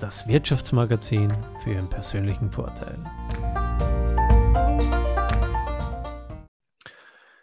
das 0.00 0.28
Wirtschaftsmagazin 0.28 1.32
für 1.62 1.70
Ihren 1.72 1.88
persönlichen 1.88 2.50
Vorteil. 2.50 2.98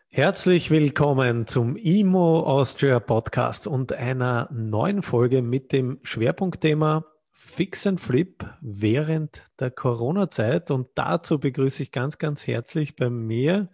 Herzlich 0.09 0.69
willkommen 0.69 1.47
zum 1.47 1.75
IMO 1.75 2.41
Austria 2.41 2.99
Podcast 2.99 3.65
und 3.65 3.93
einer 3.93 4.47
neuen 4.51 5.01
Folge 5.01 5.41
mit 5.41 5.71
dem 5.71 5.99
Schwerpunktthema 6.03 7.05
Fix 7.31 7.87
and 7.87 7.99
Flip 7.99 8.45
während 8.61 9.49
der 9.59 9.71
Corona-Zeit. 9.71 10.69
Und 10.69 10.89
dazu 10.93 11.39
begrüße 11.39 11.81
ich 11.81 11.91
ganz, 11.91 12.19
ganz 12.19 12.45
herzlich 12.45 12.95
bei 12.95 13.09
mir 13.09 13.69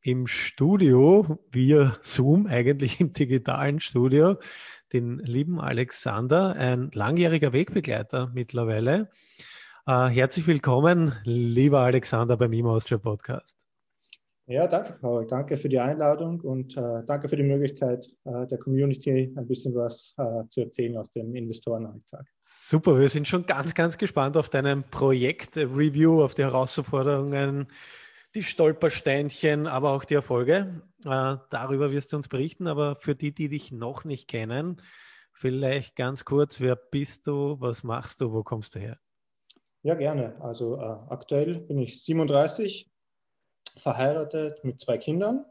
im 0.00 0.26
Studio, 0.26 1.38
via 1.50 1.96
Zoom, 2.00 2.46
eigentlich 2.46 2.98
im 3.00 3.12
digitalen 3.12 3.78
Studio, 3.78 4.38
den 4.92 5.18
lieben 5.18 5.60
Alexander, 5.60 6.54
ein 6.56 6.90
langjähriger 6.92 7.52
Wegbegleiter 7.52 8.30
mittlerweile. 8.34 9.08
Äh, 9.86 10.08
herzlich 10.08 10.46
willkommen, 10.46 11.12
lieber 11.24 11.80
Alexander, 11.80 12.36
beim 12.36 12.52
IMA 12.52 12.70
Austria 12.70 12.98
Podcast. 12.98 13.56
Ja, 14.46 14.66
danke, 14.66 14.94
Paul. 15.00 15.26
Danke 15.26 15.56
für 15.56 15.68
die 15.68 15.78
Einladung 15.78 16.40
und 16.40 16.76
äh, 16.76 17.04
danke 17.06 17.28
für 17.28 17.36
die 17.36 17.44
Möglichkeit, 17.44 18.12
äh, 18.24 18.46
der 18.46 18.58
Community 18.58 19.32
ein 19.36 19.46
bisschen 19.46 19.74
was 19.74 20.14
äh, 20.18 20.48
zu 20.50 20.62
erzählen 20.62 20.96
aus 20.98 21.10
dem 21.10 21.34
Investorenalltag. 21.34 22.26
Super, 22.42 22.98
wir 22.98 23.08
sind 23.08 23.28
schon 23.28 23.46
ganz, 23.46 23.72
ganz 23.72 23.96
gespannt 23.96 24.36
auf 24.36 24.50
deinen 24.50 24.82
Projekt-Review, 24.82 26.22
auf 26.22 26.34
die 26.34 26.42
Herausforderungen, 26.42 27.68
die 28.34 28.42
Stolpersteinchen, 28.42 29.66
aber 29.66 29.92
auch 29.92 30.04
die 30.04 30.14
Erfolge. 30.14 30.82
Äh, 31.04 31.36
darüber 31.50 31.92
wirst 31.92 32.12
du 32.12 32.16
uns 32.16 32.28
berichten. 32.28 32.66
Aber 32.66 32.96
für 32.96 33.14
die, 33.14 33.34
die 33.34 33.48
dich 33.48 33.72
noch 33.72 34.04
nicht 34.04 34.28
kennen, 34.28 34.80
vielleicht 35.32 35.96
ganz 35.96 36.24
kurz, 36.24 36.60
wer 36.60 36.76
bist 36.76 37.26
du, 37.26 37.60
was 37.60 37.84
machst 37.84 38.20
du, 38.20 38.32
wo 38.32 38.42
kommst 38.42 38.74
du 38.74 38.80
her? 38.80 38.98
Ja, 39.82 39.94
gerne. 39.94 40.40
Also 40.40 40.76
äh, 40.76 40.80
aktuell 40.80 41.60
bin 41.60 41.78
ich 41.78 42.02
37, 42.04 42.90
verheiratet 43.76 44.64
mit 44.64 44.80
zwei 44.80 44.98
Kindern 44.98 45.44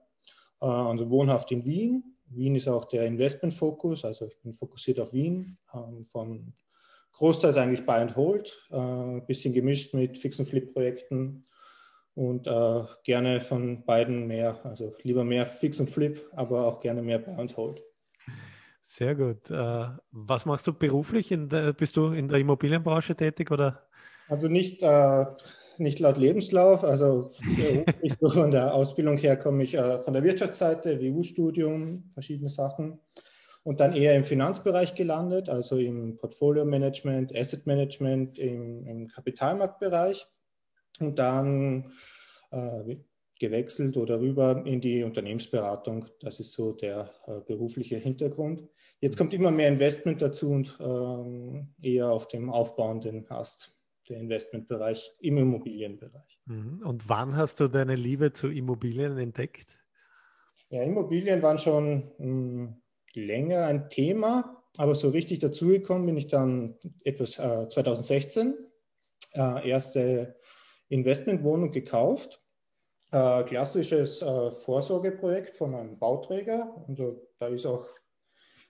äh, 0.62 0.66
und 0.66 1.10
wohnhaft 1.10 1.52
in 1.52 1.66
Wien. 1.66 2.18
Wien 2.28 2.56
ist 2.56 2.70
auch 2.70 2.86
der 2.86 3.06
Investmentfokus, 3.06 4.06
also 4.06 4.26
ich 4.26 4.40
bin 4.40 4.54
fokussiert 4.54 5.02
auf 5.02 5.12
Wien, 5.12 5.58
ähm, 5.74 6.06
von 6.06 6.54
großteils 7.12 7.58
eigentlich 7.58 7.86
Buy 7.86 8.00
and 8.00 8.16
Hold, 8.16 8.68
ein 8.70 9.18
äh, 9.18 9.22
bisschen 9.28 9.54
gemischt 9.54 9.94
mit 9.94 10.18
Fix- 10.18 10.40
und 10.40 10.46
Flip-Projekten 10.46 11.46
und 12.16 12.48
äh, 12.48 12.84
gerne 13.04 13.42
von 13.42 13.86
beiden 13.86 14.28
mehr, 14.28 14.60
also 14.64 14.96
lieber 15.04 15.24
mehr 15.24 15.46
Fix 15.46 15.80
und 15.80 15.90
Flip, 15.90 16.30
aber 16.34 16.66
auch 16.66 16.80
gerne 16.80 17.02
mehr 17.02 17.20
Buy 17.20 17.36
and 17.36 17.56
Hold. 17.58 17.82
Sehr 18.84 19.16
gut. 19.16 19.50
Äh, 19.50 19.88
was 20.12 20.46
machst 20.46 20.68
du 20.68 20.74
beruflich? 20.74 21.30
Der, 21.32 21.74
bist 21.74 21.96
du 21.96 22.08
in 22.08 22.28
der 22.28 22.40
Immobilienbranche 22.40 23.16
tätig 23.16 23.50
oder? 23.50 23.88
Also 24.28 24.48
nicht, 24.48 24.82
äh, 24.82 25.26
nicht 25.78 26.00
laut 26.00 26.18
Lebenslauf, 26.18 26.84
also 26.84 27.32
so 28.20 28.30
von 28.30 28.52
der 28.52 28.74
Ausbildung 28.74 29.18
her 29.18 29.38
komme 29.38 29.64
ich 29.64 29.76
äh, 29.76 30.02
von 30.04 30.14
der 30.14 30.24
Wirtschaftsseite, 30.24 31.00
WU-Studium, 31.02 32.10
verschiedene 32.14 32.50
Sachen 32.50 33.00
und 33.64 33.80
dann 33.80 33.94
eher 33.94 34.16
im 34.16 34.24
Finanzbereich 34.24 34.96
gelandet, 34.96 35.50
also 35.50 35.78
im 35.78 36.18
Portfolio-Management, 36.18 37.36
Asset-Management, 37.36 38.40
im, 38.40 38.86
im 38.86 39.08
Kapitalmarktbereich 39.08 40.28
und 41.00 41.20
dann 41.20 41.92
äh, 42.52 42.98
gewechselt 43.42 43.98
oder 43.98 44.22
rüber 44.22 44.64
in 44.66 44.80
die 44.82 45.04
Unternehmensberatung. 45.04 46.06
Das 46.20 46.40
ist 46.40 46.52
so 46.52 46.74
der 46.74 47.12
äh, 47.26 47.42
berufliche 47.42 47.98
Hintergrund. 47.98 48.64
Jetzt 49.00 49.18
kommt 49.18 49.34
immer 49.34 49.50
mehr 49.50 49.68
Investment 49.68 50.22
dazu 50.22 50.52
und 50.52 50.78
ähm, 50.80 51.74
eher 51.82 52.12
auf 52.12 52.28
dem 52.28 52.52
aufbauenden 52.52 53.30
Ast 53.30 53.76
der 54.08 54.20
Investmentbereich 54.20 55.12
im 55.20 55.38
Immobilienbereich. 55.38 56.40
Mhm. 56.46 56.84
Und 56.86 57.10
wann 57.10 57.36
hast 57.36 57.60
du 57.60 57.68
deine 57.68 57.96
Liebe 57.96 58.32
zu 58.32 58.50
Immobilien 58.50 59.18
entdeckt? 59.18 59.80
Ja, 60.70 60.84
Immobilien 60.84 61.42
waren 61.42 61.58
schon 61.58 62.12
mh, 62.18 62.24
hm, 62.24 62.82
länger 63.14 63.66
ein 63.66 63.90
Thema, 63.90 64.64
aber 64.78 64.94
so 64.94 65.10
richtig 65.10 65.40
dazugekommen 65.40 66.06
bin 66.06 66.18
ich 66.18 66.28
dann 66.28 66.78
etwas 67.04 67.40
äh, 67.40 67.68
2016. 67.68 68.56
Äh, 69.34 69.70
erste 69.70 70.36
Investmentwohnung 70.92 71.72
gekauft. 71.72 72.42
Äh, 73.12 73.44
klassisches 73.44 74.22
äh, 74.22 74.52
Vorsorgeprojekt 74.52 75.56
von 75.56 75.74
einem 75.74 75.98
Bauträger. 75.98 76.86
Also 76.88 77.28
da 77.40 77.48
ist 77.48 77.66
auch 77.66 77.86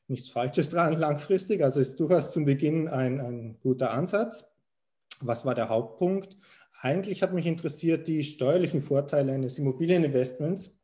nichts 0.07 0.29
Falsches 0.29 0.69
dran 0.69 0.97
langfristig. 0.97 1.63
Also 1.63 1.79
ist 1.79 1.99
durchaus 1.99 2.31
zum 2.31 2.45
Beginn 2.45 2.87
ein, 2.87 3.19
ein 3.19 3.59
guter 3.61 3.91
Ansatz. 3.91 4.51
Was 5.21 5.45
war 5.45 5.55
der 5.55 5.69
Hauptpunkt? 5.69 6.37
Eigentlich 6.79 7.21
hat 7.21 7.33
mich 7.33 7.45
interessiert 7.45 8.07
die 8.07 8.23
steuerlichen 8.23 8.81
Vorteile 8.81 9.33
eines 9.33 9.59
Immobilieninvestments. 9.59 10.77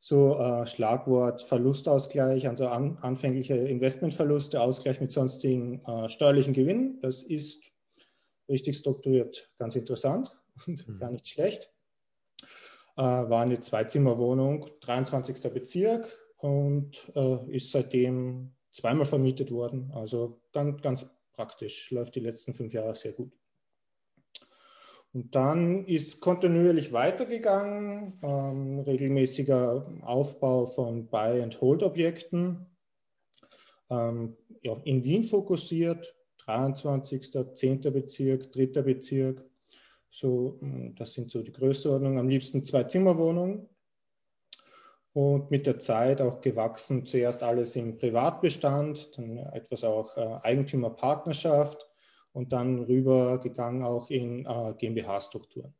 So 0.00 0.38
äh, 0.38 0.66
Schlagwort 0.66 1.42
Verlustausgleich, 1.42 2.48
also 2.48 2.68
an, 2.68 2.98
anfängliche 3.00 3.54
Investmentverluste, 3.54 4.60
Ausgleich 4.60 5.00
mit 5.00 5.12
sonstigen 5.12 5.84
äh, 5.84 6.08
steuerlichen 6.08 6.54
Gewinnen. 6.54 7.00
Das 7.02 7.22
ist 7.22 7.64
richtig 8.48 8.76
strukturiert 8.76 9.50
ganz 9.58 9.74
interessant 9.74 10.36
und 10.66 10.88
mhm. 10.88 10.98
gar 10.98 11.10
nicht 11.10 11.28
schlecht. 11.28 11.70
Äh, 12.96 13.02
war 13.02 13.42
eine 13.42 13.60
Zweizimmerwohnung, 13.60 14.70
23. 14.80 15.52
Bezirk 15.52 16.06
und 16.38 17.10
äh, 17.14 17.56
ist 17.56 17.70
seitdem 17.72 18.54
zweimal 18.72 19.06
vermietet 19.06 19.50
worden. 19.50 19.90
Also 19.94 20.40
ganz, 20.52 20.80
ganz 20.82 21.06
praktisch, 21.32 21.90
läuft 21.90 22.14
die 22.14 22.20
letzten 22.20 22.54
fünf 22.54 22.72
Jahre 22.72 22.94
sehr 22.94 23.12
gut. 23.12 23.32
Und 25.12 25.34
dann 25.34 25.86
ist 25.86 26.20
kontinuierlich 26.20 26.92
weitergegangen, 26.92 28.18
ähm, 28.22 28.80
regelmäßiger 28.80 29.90
Aufbau 30.02 30.66
von 30.66 31.08
Buy- 31.08 31.42
and 31.42 31.58
Hold-Objekten, 31.60 32.66
ähm, 33.88 34.36
ja, 34.62 34.76
in 34.84 35.04
Wien 35.04 35.24
fokussiert, 35.24 36.14
23., 36.38 37.54
10. 37.54 37.80
Bezirk, 37.92 38.52
3. 38.52 38.82
Bezirk, 38.82 39.44
so, 40.10 40.58
hm, 40.60 40.94
das 40.94 41.14
sind 41.14 41.30
so 41.30 41.42
die 41.42 41.52
Größenordnungen. 41.52 42.18
Am 42.18 42.28
liebsten 42.28 42.64
zwei 42.64 42.84
Zimmerwohnungen. 42.84 43.68
Und 45.12 45.50
mit 45.50 45.66
der 45.66 45.78
Zeit 45.78 46.20
auch 46.20 46.42
gewachsen, 46.42 47.06
zuerst 47.06 47.42
alles 47.42 47.74
im 47.74 47.96
Privatbestand, 47.96 49.16
dann 49.16 49.38
etwas 49.38 49.82
auch 49.82 50.14
äh, 50.16 50.38
Eigentümerpartnerschaft 50.42 51.88
und 52.32 52.52
dann 52.52 52.80
rübergegangen 52.80 53.82
auch 53.82 54.10
in 54.10 54.44
äh, 54.44 54.74
GmbH-Strukturen. 54.76 55.74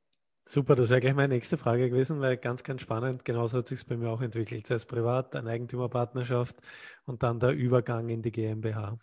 Super, 0.49 0.77
das 0.77 0.91
wäre 0.91 1.01
gleich 1.01 1.15
meine 1.15 1.35
nächste 1.35 1.59
Frage 1.59 1.91
gewesen, 1.91 2.21
weil 2.21 2.37
ganz, 2.37 2.63
ganz 2.63 2.81
spannend, 2.81 3.25
genauso 3.25 3.59
hat 3.59 3.67
sich 3.67 3.81
es 3.81 3.85
bei 3.85 3.97
mir 3.97 4.11
auch 4.11 4.23
entwickelt. 4.23 4.65
Zuerst 4.65 4.87
privat, 4.87 5.35
eine 5.35 5.51
Eigentümerpartnerschaft 5.51 6.57
und 7.05 7.25
dann 7.25 7.41
der 7.41 7.51
Übergang 7.51 8.09
in 8.11 8.23
die 8.23 8.31
GmbH. 8.31 8.97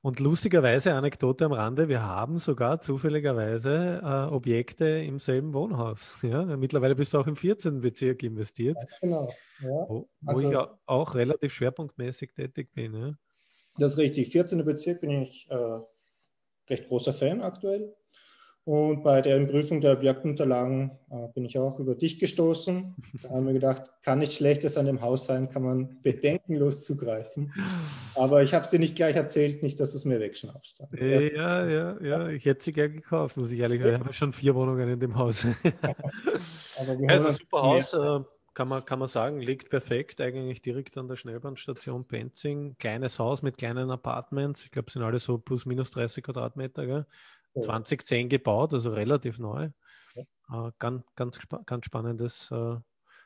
Und 0.00 0.18
lustigerweise, 0.18 0.94
Anekdote 0.94 1.44
am 1.44 1.52
Rande, 1.52 1.88
wir 1.88 2.02
haben 2.02 2.38
sogar 2.38 2.80
zufälligerweise 2.80 4.00
äh, 4.02 4.34
Objekte 4.34 4.84
im 4.86 5.20
selben 5.20 5.54
Wohnhaus. 5.54 6.18
Ja? 6.22 6.44
Mittlerweile 6.56 6.96
bist 6.96 7.14
du 7.14 7.18
auch 7.18 7.28
im 7.28 7.36
14. 7.36 7.80
Bezirk 7.80 8.24
investiert. 8.24 8.76
Ja, 8.76 8.96
genau. 9.00 9.32
Ja. 9.60 9.68
Wo, 9.68 10.08
wo 10.20 10.32
also, 10.32 10.50
ich 10.50 10.58
auch 10.86 11.14
relativ 11.14 11.54
schwerpunktmäßig 11.54 12.32
tätig 12.34 12.72
bin. 12.74 12.94
Ja? 12.94 13.12
Das 13.78 13.92
ist 13.92 13.98
richtig. 13.98 14.30
14. 14.32 14.64
Bezirk 14.64 15.00
bin 15.00 15.22
ich 15.22 15.48
äh, 15.48 15.78
recht 16.68 16.88
großer 16.88 17.12
Fan 17.12 17.40
aktuell. 17.40 17.94
Und 18.64 19.02
bei 19.02 19.20
der 19.20 19.44
Prüfung 19.46 19.80
der 19.80 19.94
Objektunterlagen 19.94 20.92
äh, 21.10 21.26
bin 21.34 21.44
ich 21.44 21.58
auch 21.58 21.80
über 21.80 21.96
dich 21.96 22.20
gestoßen. 22.20 22.94
Da 23.22 23.30
haben 23.30 23.46
wir 23.46 23.54
gedacht, 23.54 23.90
kann 24.02 24.20
nicht 24.20 24.34
Schlechtes 24.34 24.76
an 24.76 24.86
dem 24.86 25.00
Haus 25.00 25.26
sein, 25.26 25.48
kann 25.48 25.64
man 25.64 26.00
bedenkenlos 26.02 26.82
zugreifen. 26.82 27.52
Aber 28.14 28.44
ich 28.44 28.54
habe 28.54 28.64
es 28.64 28.70
dir 28.70 28.78
nicht 28.78 28.94
gleich 28.94 29.16
erzählt, 29.16 29.64
nicht, 29.64 29.80
dass 29.80 29.90
du 29.90 29.96
es 29.96 30.04
mir 30.04 30.20
wegschnappst. 30.20 30.80
Äh, 30.96 31.34
ja, 31.34 31.66
ja, 31.68 32.00
ja, 32.00 32.28
ich 32.28 32.44
hätte 32.44 32.62
sie 32.62 32.72
gerne 32.72 32.94
gekauft, 32.94 33.36
muss 33.36 33.50
ich 33.50 33.58
ehrlich 33.58 33.82
sagen. 33.82 33.94
Ich 33.94 34.00
habe 34.00 34.12
schon 34.12 34.32
vier 34.32 34.54
Wohnungen 34.54 34.88
in 34.88 35.00
dem 35.00 35.16
Haus. 35.16 35.44
Aber 36.80 36.96
es 37.08 37.22
ist 37.22 37.26
ein 37.26 37.32
super 37.32 37.62
Haus, 37.62 37.94
äh, 37.94 38.20
kann 38.54 38.68
man, 38.68 38.84
kann 38.84 39.00
man 39.00 39.08
sagen, 39.08 39.40
liegt 39.40 39.70
perfekt, 39.70 40.20
eigentlich 40.20 40.62
direkt 40.62 40.96
an 40.98 41.08
der 41.08 41.16
Schnellbahnstation 41.16 42.06
Penzing. 42.06 42.76
Kleines 42.78 43.18
Haus 43.18 43.42
mit 43.42 43.58
kleinen 43.58 43.90
Apartments, 43.90 44.64
ich 44.64 44.70
glaube, 44.70 44.86
es 44.86 44.92
sind 44.92 45.02
alle 45.02 45.18
so 45.18 45.38
plus 45.38 45.66
minus 45.66 45.90
30 45.90 46.22
Quadratmeter. 46.22 46.86
Gell? 46.86 47.06
2010 47.60 48.28
gebaut, 48.28 48.72
also 48.72 48.90
relativ 48.90 49.38
neu. 49.38 49.70
Ja. 50.14 50.68
Äh, 50.68 50.72
ganz, 50.78 51.04
ganz, 51.14 51.38
ganz 51.66 51.84
spannendes 51.84 52.50
äh, 52.50 52.76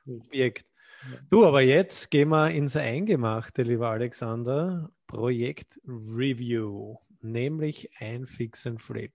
Objekt. 0.07 0.67
Ja. 1.11 1.19
Du, 1.31 1.45
aber 1.45 1.61
jetzt 1.61 2.11
gehen 2.11 2.29
wir 2.31 2.51
ins 2.51 2.77
Eingemachte, 2.77 3.63
lieber 3.63 3.91
Alexander. 3.91 4.91
Projekt 5.07 5.81
Review, 5.87 6.97
nämlich 7.21 7.91
ein 8.01 8.27
Fix 8.27 8.67
and 8.67 8.81
Flip. 8.81 9.15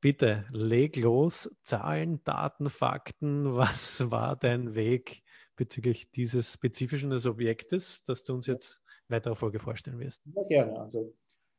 Bitte 0.00 0.44
leg 0.52 0.96
los, 0.96 1.50
Zahlen, 1.62 2.22
Daten, 2.22 2.70
Fakten. 2.70 3.56
Was 3.56 4.10
war 4.10 4.36
dein 4.36 4.76
Weg 4.76 5.24
bezüglich 5.56 6.12
dieses 6.12 6.52
spezifischen 6.52 7.10
des 7.10 7.26
Objektes, 7.26 8.04
das 8.04 8.22
du 8.22 8.34
uns 8.34 8.46
jetzt 8.46 8.80
weiterer 9.08 9.34
Folge 9.34 9.58
vorstellen 9.58 9.98
wirst? 9.98 10.22
Ja, 10.26 10.42
gerne. 10.44 10.78
Also, 10.78 11.16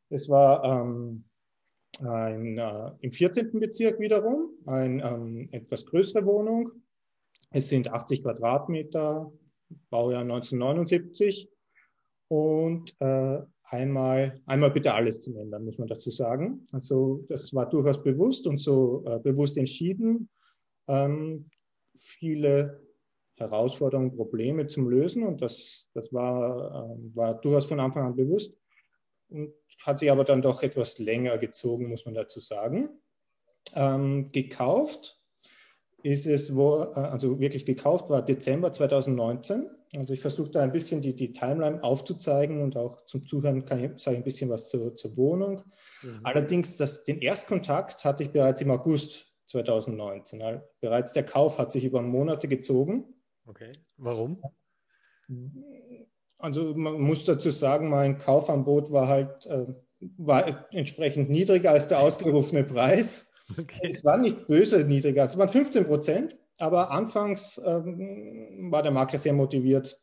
es 0.10 0.30
war 0.30 0.64
ähm, 0.64 1.26
ein, 2.00 2.58
äh, 2.58 2.92
im 3.02 3.12
14. 3.12 3.60
Bezirk 3.60 4.00
wiederum, 4.00 4.52
eine 4.66 5.04
ähm, 5.04 5.50
etwas 5.52 5.86
größere 5.86 6.26
Wohnung. 6.26 6.72
Es 7.52 7.70
sind 7.70 7.92
80 7.92 8.24
Quadratmeter, 8.24 9.32
Baujahr 9.90 10.22
1979. 10.22 11.50
Und 12.28 12.96
äh, 13.00 13.40
einmal, 13.64 14.42
einmal 14.46 14.72
bitte 14.72 14.94
alles 14.94 15.22
zu 15.22 15.36
ändern, 15.36 15.66
muss 15.66 15.78
man 15.78 15.88
dazu 15.88 16.12
sagen. 16.12 16.68
Also 16.72 17.26
das 17.28 17.54
war 17.54 17.70
durchaus 17.70 18.02
bewusst 18.02 18.46
und 18.48 18.60
so 18.60 19.04
äh, 19.06 19.20
bewusst 19.20 19.58
entschieden, 19.58 20.30
ähm, 20.88 21.50
viele 21.96 22.82
Herausforderungen, 23.36 24.16
Probleme 24.16 24.68
zum 24.68 24.90
Lösen 24.90 25.24
und 25.24 25.42
das, 25.42 25.88
das 25.94 26.12
war, 26.14 26.92
äh, 26.92 27.16
war 27.16 27.36
durchaus 27.42 27.66
von 27.66 27.80
Anfang 27.80 28.06
an 28.06 28.16
bewusst 28.16 28.59
und 29.30 29.54
hat 29.84 30.00
sich 30.00 30.12
aber 30.12 30.24
dann 30.24 30.42
doch 30.42 30.64
etwas 30.64 31.00
länger 31.00 31.38
gezogen, 31.38 31.90
muss 31.90 32.06
man 32.06 32.14
dazu 32.14 32.40
sagen. 32.40 32.90
Ähm, 33.76 34.30
gekauft 34.32 35.20
ist 36.04 36.26
es, 36.26 36.56
wo, 36.56 36.82
äh, 36.82 36.96
also 36.96 37.40
wirklich 37.40 37.66
gekauft 37.66 38.10
war 38.10 38.24
Dezember 38.24 38.74
2019 38.74 39.70
also 39.98 40.14
ich 40.14 40.22
versuche 40.22 40.52
da 40.52 40.62
ein 40.62 40.72
bisschen 40.72 41.02
die, 41.02 41.16
die 41.16 41.32
Timeline 41.32 41.84
aufzuzeigen 41.84 42.62
und 42.62 42.78
auch 42.78 43.06
zum 43.06 43.26
Zuhören 43.26 43.66
kann 43.66 43.84
ich, 43.84 44.02
sage 44.02 44.18
ich 44.18 44.22
ein 44.22 44.24
bisschen 44.24 44.50
was 44.50 44.68
zur, 44.68 44.96
zur 44.96 45.18
Wohnung. 45.18 45.64
Mhm. 46.04 46.20
Allerdings 46.24 46.78
das, 46.78 47.04
den 47.04 47.20
Erstkontakt 47.20 48.04
hatte 48.04 48.24
ich 48.24 48.32
bereits 48.32 48.62
im 48.62 48.70
August 48.70 49.34
2019. 49.48 50.42
Also 50.42 50.62
bereits 50.80 51.14
der 51.14 51.26
Kauf 51.26 51.58
hat 51.58 51.72
sich 51.72 51.84
über 51.84 52.02
Monate 52.04 52.48
gezogen. 52.48 53.16
Okay, 53.46 53.72
warum? 53.98 54.44
Also 56.40 56.74
man 56.74 57.00
muss 57.00 57.26
dazu 57.26 57.52
sagen, 57.52 57.90
mein 57.90 58.18
Kaufangebot 58.18 58.92
war 58.92 59.08
halt 59.08 59.46
äh, 59.46 59.68
war 60.18 60.74
entsprechend 60.74 61.30
niedriger 61.30 61.72
als 61.72 61.88
der 61.88 62.00
ausgerufene 62.00 62.64
Preis. 62.64 63.30
Okay. 63.58 63.88
Es 63.90 64.06
war 64.06 64.18
nicht 64.18 64.48
böse 64.48 64.86
niedriger, 64.86 65.26
es 65.26 65.38
waren 65.38 65.50
15 65.50 65.86
Prozent. 65.86 66.38
Aber 66.60 66.92
anfangs 66.92 67.60
ähm, 67.66 68.70
war 68.70 68.84
der 68.84 68.92
Makler 68.92 69.18
sehr 69.18 69.34
motiviert, 69.34 69.98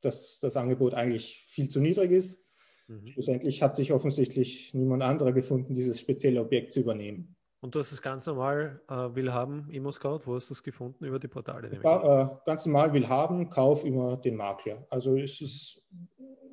dass 0.00 0.40
das 0.40 0.56
Angebot 0.56 0.92
eigentlich 0.92 1.46
viel 1.48 1.68
zu 1.68 1.80
niedrig 1.80 2.10
ist. 2.10 2.44
Mhm. 2.88 3.06
Schlussendlich 3.06 3.62
hat 3.62 3.76
sich 3.76 3.92
offensichtlich 3.92 4.74
niemand 4.74 5.04
anderer 5.04 5.32
gefunden, 5.32 5.72
dieses 5.72 6.00
spezielle 6.00 6.40
Objekt 6.40 6.74
zu 6.74 6.80
übernehmen. 6.80 7.36
Und 7.60 7.74
du 7.74 7.78
hast 7.78 7.92
es 7.92 8.00
ganz 8.00 8.26
normal 8.26 8.80
äh, 8.88 8.94
will 9.14 9.32
haben, 9.32 9.68
Immo-Scout, 9.70 10.20
wo 10.24 10.34
hast 10.34 10.48
du 10.48 10.54
es 10.54 10.62
gefunden? 10.62 11.04
Über 11.04 11.18
die 11.18 11.28
Portale? 11.28 11.70
Ja, 11.82 12.22
äh, 12.22 12.28
ganz 12.46 12.64
normal 12.64 12.94
will 12.94 13.06
haben, 13.06 13.50
Kauf 13.50 13.84
über 13.84 14.16
den 14.16 14.36
Makler. 14.36 14.86
Also 14.88 15.16
es 15.16 15.40
ist 15.42 15.82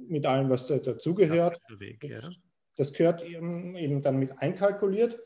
mit 0.09 0.25
allem, 0.25 0.49
was 0.49 0.67
da, 0.67 0.77
dazugehört. 0.77 1.61
Ja. 2.01 2.29
Das 2.75 2.91
gehört 2.91 3.23
eben, 3.23 3.75
eben 3.75 4.01
dann 4.01 4.17
mit 4.17 4.37
einkalkuliert. 4.39 5.17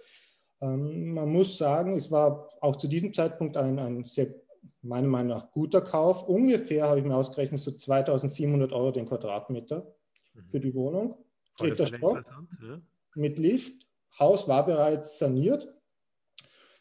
Ähm, 0.62 1.13
man 1.13 1.30
muss 1.30 1.57
sagen, 1.57 1.95
es 1.95 2.12
war 2.12 2.50
auch 2.62 2.75
zu 2.75 2.88
diesem 2.88 3.12
Zeitpunkt 3.13 3.57
ein, 3.57 3.80
ein 3.80 4.06
sehr, 4.06 4.36
meiner 4.83 5.07
Meinung 5.07 5.30
nach, 5.30 5.51
guter 5.51 5.81
Kauf. 5.81 6.28
Ungefähr 6.28 6.88
habe 6.88 7.00
ich 7.00 7.06
mir 7.06 7.16
ausgerechnet, 7.16 7.60
so 7.60 7.72
2700 7.72 8.72
Euro 8.72 8.92
den 8.92 9.07
Quadratmeter 9.07 9.92
mhm. 10.33 10.48
für 10.48 10.60
die 10.60 10.75
Wohnung. 10.75 11.18
Dritter 11.57 11.88
Stock 11.88 12.24
ja. 12.62 12.80
mit 13.16 13.39
Lift. 13.39 13.88
Haus 14.19 14.47
war 14.47 14.65
bereits 14.65 15.19
saniert. 15.19 15.73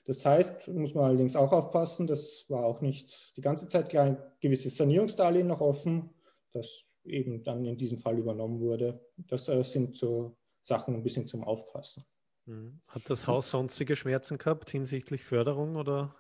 Das 0.05 0.25
heißt, 0.25 0.69
muss 0.69 0.95
man 0.95 1.05
allerdings 1.05 1.37
auch 1.37 1.53
aufpassen, 1.53 2.07
das 2.07 2.47
war 2.49 2.65
auch 2.65 2.81
nicht 2.81 3.37
die 3.37 3.43
ganze 3.43 3.69
Zeit 3.69 3.95
ein 3.95 4.19
gewisses 4.41 4.77
Sanierungsdarlehen 4.77 5.47
noch 5.47 5.61
offen, 5.61 6.11
das 6.53 6.85
eben 7.05 7.45
dann 7.45 7.65
in 7.65 7.77
diesem 7.77 7.99
Fall 7.99 8.19
übernommen 8.19 8.61
wurde. 8.61 9.01
Das 9.17 9.49
äh, 9.49 9.63
sind 9.63 9.97
so 9.97 10.37
Sachen 10.63 10.95
ein 10.95 11.03
bisschen 11.03 11.27
zum 11.27 11.45
Aufpassen. 11.45 12.05
Mhm. 12.47 12.81
Hat 12.89 13.09
das 13.09 13.27
Haus 13.27 13.51
sonstige 13.51 13.97
Schmerzen 13.97 14.39
gehabt 14.39 14.71
hinsichtlich 14.71 15.23
Förderung 15.23 15.77
oder? 15.77 16.15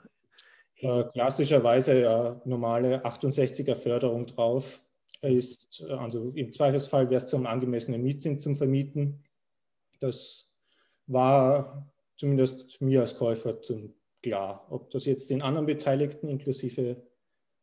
Äh, 0.76 1.04
klassischerweise 1.12 2.00
ja, 2.00 2.40
normale 2.44 3.04
68er 3.04 3.74
Förderung 3.74 4.26
drauf. 4.26 4.82
Ist, 5.22 5.82
also 5.82 6.30
im 6.30 6.50
Zweifelsfall 6.50 7.10
wäre 7.10 7.22
es 7.22 7.26
zum 7.26 7.44
angemessenen 7.44 8.02
Mietzins 8.02 8.42
zum 8.42 8.56
Vermieten. 8.56 9.22
Das 9.98 10.49
war 11.12 11.90
zumindest 12.16 12.80
mir 12.80 13.00
als 13.00 13.16
Käufer 13.16 13.60
zum 13.62 13.94
klar. 14.22 14.66
Ob 14.70 14.90
das 14.90 15.06
jetzt 15.06 15.30
den 15.30 15.42
anderen 15.42 15.66
Beteiligten 15.66 16.28
inklusive 16.28 17.02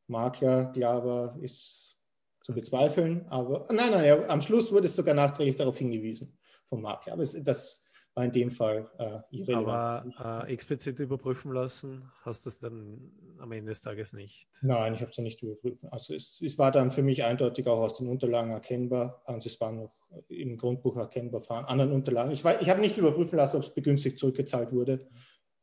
Makler 0.08 0.72
klar 0.72 1.06
war, 1.06 1.40
ist 1.42 1.98
zu 2.44 2.54
bezweifeln. 2.54 3.26
Aber 3.28 3.66
nein, 3.70 3.92
nein, 3.92 4.06
ja, 4.06 4.28
am 4.28 4.42
Schluss 4.42 4.72
wurde 4.72 4.88
es 4.88 4.96
sogar 4.96 5.14
nachträglich 5.14 5.56
darauf 5.56 5.78
hingewiesen 5.78 6.38
vom 6.68 6.82
Makler. 6.82 7.14
Aber 7.14 7.22
es, 7.22 7.42
das 7.44 7.86
war 8.18 8.26
in 8.26 8.32
dem 8.32 8.50
Fall 8.50 8.90
äh, 8.98 9.20
irrelevant. 9.30 10.20
Aber 10.20 10.48
äh, 10.48 10.52
explizit 10.52 10.98
überprüfen 10.98 11.54
lassen 11.54 12.12
hast 12.24 12.46
du 12.46 12.50
es 12.50 12.58
dann 12.58 13.12
am 13.38 13.52
Ende 13.52 13.70
des 13.70 13.82
Tages 13.82 14.14
nicht? 14.14 14.50
Nein, 14.64 14.96
ich 14.96 15.02
habe 15.02 15.12
es 15.12 15.18
nicht 15.20 15.44
überprüfen. 15.44 15.88
Also 15.90 16.16
es, 16.16 16.42
es, 16.42 16.58
war 16.58 16.72
dann 16.72 16.90
für 16.90 17.04
mich 17.04 17.24
eindeutig 17.24 17.68
auch 17.68 17.78
aus 17.78 17.94
den 17.94 18.08
Unterlagen 18.08 18.50
erkennbar 18.50 19.22
und 19.28 19.46
es 19.46 19.62
war 19.62 19.72
noch 19.72 19.94
im 20.30 20.58
Grundbuch 20.58 20.98
erkennbar 20.98 21.42
von 21.42 21.64
anderen 21.66 21.92
Unterlagen. 21.92 22.32
Ich, 22.32 22.44
ich 22.44 22.70
habe 22.70 22.82
nicht 22.82 22.98
überprüfen 22.98 23.38
lassen, 23.38 23.58
ob 23.58 23.64
es 23.64 23.74
begünstigt 23.74 24.18
zurückgezahlt 24.18 24.72
wurde, 24.74 25.08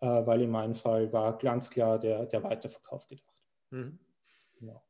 äh, 0.01 0.07
weil 0.07 0.43
in 0.43 0.51
meinem 0.51 0.77
Fall 0.77 1.13
war 1.13 1.37
ganz 1.39 1.69
klar 1.69 1.99
der, 1.99 2.27
der 2.27 2.45
Weiterverkauf 2.45 3.09
gedacht. 3.09 3.43
Mhm. 3.71 3.99
Genau. 4.61 4.81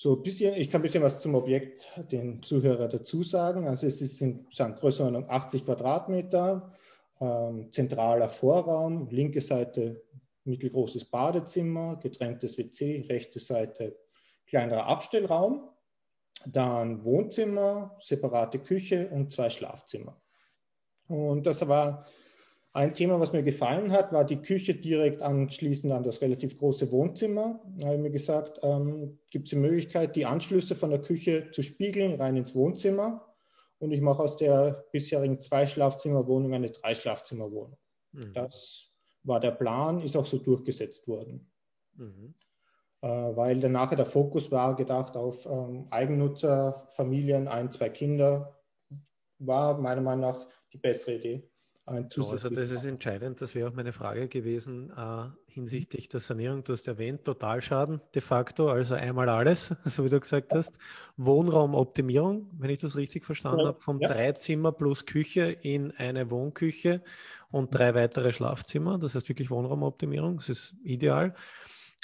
So 0.00 0.14
bisschen, 0.14 0.54
ich 0.54 0.70
kann 0.70 0.80
ein 0.80 0.82
bisschen 0.82 1.02
was 1.02 1.18
zum 1.18 1.34
Objekt 1.34 1.90
den 2.12 2.40
Zuhörer 2.40 2.86
dazu 2.86 3.24
sagen. 3.24 3.66
Also 3.66 3.88
es 3.88 4.00
ist 4.00 4.20
in 4.20 4.46
Größenordnung 4.48 5.28
80 5.28 5.64
Quadratmeter, 5.64 6.72
ähm, 7.20 7.72
zentraler 7.72 8.28
Vorraum, 8.28 9.08
linke 9.10 9.40
Seite 9.40 10.04
mittelgroßes 10.44 11.06
Badezimmer, 11.06 11.96
getrenntes 11.96 12.56
WC, 12.56 13.06
rechte 13.08 13.40
Seite 13.40 13.98
kleinerer 14.46 14.86
Abstellraum, 14.86 15.68
dann 16.46 17.04
Wohnzimmer, 17.04 17.96
separate 18.00 18.60
Küche 18.60 19.08
und 19.08 19.32
zwei 19.32 19.50
Schlafzimmer. 19.50 20.22
Und 21.08 21.44
das 21.44 21.66
war 21.66 22.06
ein 22.72 22.94
Thema, 22.94 23.18
was 23.18 23.32
mir 23.32 23.42
gefallen 23.42 23.92
hat, 23.92 24.12
war 24.12 24.24
die 24.24 24.42
Küche 24.42 24.74
direkt 24.74 25.22
anschließend 25.22 25.92
an 25.92 26.02
das 26.02 26.20
relativ 26.20 26.58
große 26.58 26.92
Wohnzimmer. 26.92 27.60
Da 27.76 27.86
habe 27.86 27.96
ich 27.96 28.02
mir 28.02 28.10
gesagt, 28.10 28.60
ähm, 28.62 29.18
gibt 29.30 29.46
es 29.46 29.50
die 29.50 29.56
Möglichkeit, 29.56 30.16
die 30.16 30.26
Anschlüsse 30.26 30.76
von 30.76 30.90
der 30.90 31.00
Küche 31.00 31.50
zu 31.50 31.62
spiegeln 31.62 32.20
rein 32.20 32.36
ins 32.36 32.54
Wohnzimmer. 32.54 33.34
Und 33.78 33.92
ich 33.92 34.00
mache 34.00 34.22
aus 34.22 34.36
der 34.36 34.84
bisherigen 34.92 35.40
Zwei-Schlafzimmer-Wohnung 35.40 36.52
eine 36.52 36.70
Drei-Schlafzimmer-Wohnung. 36.70 37.78
Mhm. 38.12 38.32
Das 38.34 38.90
war 39.22 39.40
der 39.40 39.52
Plan, 39.52 40.02
ist 40.02 40.16
auch 40.16 40.26
so 40.26 40.38
durchgesetzt 40.38 41.08
worden. 41.08 41.50
Mhm. 41.94 42.34
Äh, 43.00 43.08
weil 43.08 43.60
dann 43.60 43.72
nachher 43.72 43.96
der 43.96 44.06
Fokus 44.06 44.50
war 44.50 44.76
gedacht 44.76 45.16
auf 45.16 45.46
ähm, 45.46 45.86
Eigennutzer, 45.90 46.86
Familien, 46.90 47.48
ein, 47.48 47.70
zwei 47.70 47.88
Kinder, 47.88 48.60
war 49.38 49.78
meiner 49.78 50.00
Meinung 50.00 50.22
nach 50.22 50.46
die 50.72 50.78
bessere 50.78 51.14
Idee 51.14 51.47
ein 51.88 52.08
Also 52.16 52.50
das 52.50 52.70
ist 52.70 52.84
entscheidend, 52.84 53.40
das 53.40 53.54
wäre 53.54 53.68
auch 53.68 53.74
meine 53.74 53.92
Frage 53.92 54.28
gewesen 54.28 54.92
äh, 54.96 55.24
hinsichtlich 55.46 56.08
der 56.08 56.20
Sanierung. 56.20 56.62
Du 56.62 56.72
hast 56.72 56.86
erwähnt, 56.86 57.24
Totalschaden 57.24 58.00
de 58.14 58.20
facto, 58.20 58.70
also 58.70 58.94
einmal 58.94 59.28
alles, 59.28 59.74
so 59.84 60.04
wie 60.04 60.08
du 60.08 60.20
gesagt 60.20 60.52
hast. 60.54 60.78
Wohnraumoptimierung, 61.16 62.50
wenn 62.58 62.70
ich 62.70 62.80
das 62.80 62.96
richtig 62.96 63.24
verstanden 63.24 63.60
ja. 63.60 63.66
habe, 63.68 63.80
vom 63.80 64.00
ja. 64.00 64.08
Dreizimmer 64.08 64.72
plus 64.72 65.06
Küche 65.06 65.50
in 65.50 65.90
eine 65.92 66.30
Wohnküche 66.30 67.02
und 67.50 67.74
drei 67.74 67.94
weitere 67.94 68.32
Schlafzimmer. 68.32 68.98
Das 68.98 69.14
heißt 69.14 69.28
wirklich 69.28 69.50
Wohnraumoptimierung, 69.50 70.36
das 70.36 70.48
ist 70.48 70.76
ideal. 70.82 71.34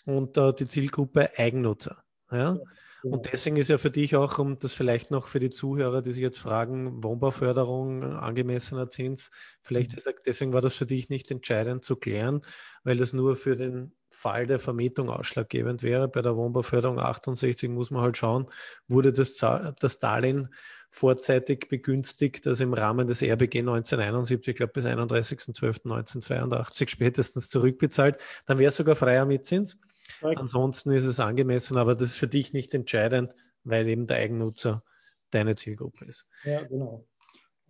Und 0.07 0.37
äh, 0.37 0.53
die 0.53 0.67
Zielgruppe 0.67 1.31
Eigennutzer. 1.37 2.03
Ja? 2.31 2.59
Und 3.05 3.11
genau. 3.11 3.23
deswegen 3.33 3.57
ist 3.57 3.69
ja 3.69 3.77
für 3.77 3.91
dich 3.91 4.17
auch, 4.17 4.39
um 4.39 4.59
das 4.59 4.73
vielleicht 4.73 5.11
noch 5.11 5.27
für 5.27 5.39
die 5.39 5.51
Zuhörer, 5.51 6.01
die 6.01 6.13
sich 6.13 6.23
jetzt 6.23 6.39
fragen, 6.39 7.05
Wohnbauförderung, 7.05 8.03
angemessener 8.03 8.89
Zins, 8.89 9.31
vielleicht 9.61 9.93
mhm. 9.93 9.99
ist, 9.99 10.15
deswegen 10.25 10.55
war 10.55 10.63
das 10.63 10.77
für 10.77 10.87
dich 10.87 11.11
nicht 11.11 11.31
entscheidend 11.31 11.85
zu 11.85 11.97
klären, 11.97 12.41
weil 12.83 12.97
das 12.97 13.13
nur 13.13 13.37
für 13.37 13.57
den 13.57 13.93
Fall 14.11 14.47
der 14.47 14.59
Vermietung 14.59 15.11
ausschlaggebend 15.11 15.83
wäre. 15.83 16.09
Bei 16.09 16.23
der 16.23 16.35
Wohnbauförderung 16.35 16.99
68 16.99 17.69
muss 17.69 17.91
man 17.91 18.01
halt 18.01 18.17
schauen, 18.17 18.47
wurde 18.89 19.13
das, 19.13 19.35
das 19.35 19.99
Darlehen 19.99 20.49
vorzeitig 20.89 21.69
begünstigt, 21.69 22.47
also 22.47 22.65
im 22.65 22.73
Rahmen 22.73 23.07
des 23.07 23.21
RBG 23.21 23.59
1971, 23.59 24.49
ich 24.49 24.57
glaube 24.57 24.73
bis 24.73 24.87
31.12.1982 24.87 26.89
spätestens 26.89 27.51
zurückbezahlt, 27.51 28.17
dann 28.47 28.59
wäre 28.59 28.69
es 28.69 28.77
sogar 28.77 28.97
freier 28.97 29.27
Mitzins. 29.27 29.77
Correct. 30.21 30.41
Ansonsten 30.41 30.91
ist 30.91 31.05
es 31.05 31.21
angemessen, 31.21 31.77
aber 31.77 31.95
das 31.95 32.11
ist 32.11 32.17
für 32.17 32.29
dich 32.29 32.53
nicht 32.53 32.75
entscheidend, 32.75 33.35
weil 33.65 33.89
eben 33.89 34.07
der 34.07 34.19
Eigennutzer 34.19 34.85
deine 35.31 35.57
Zielgruppe 35.57 36.05
ist. 36.05 36.27
Ja, 36.45 36.63
genau. 36.63 37.07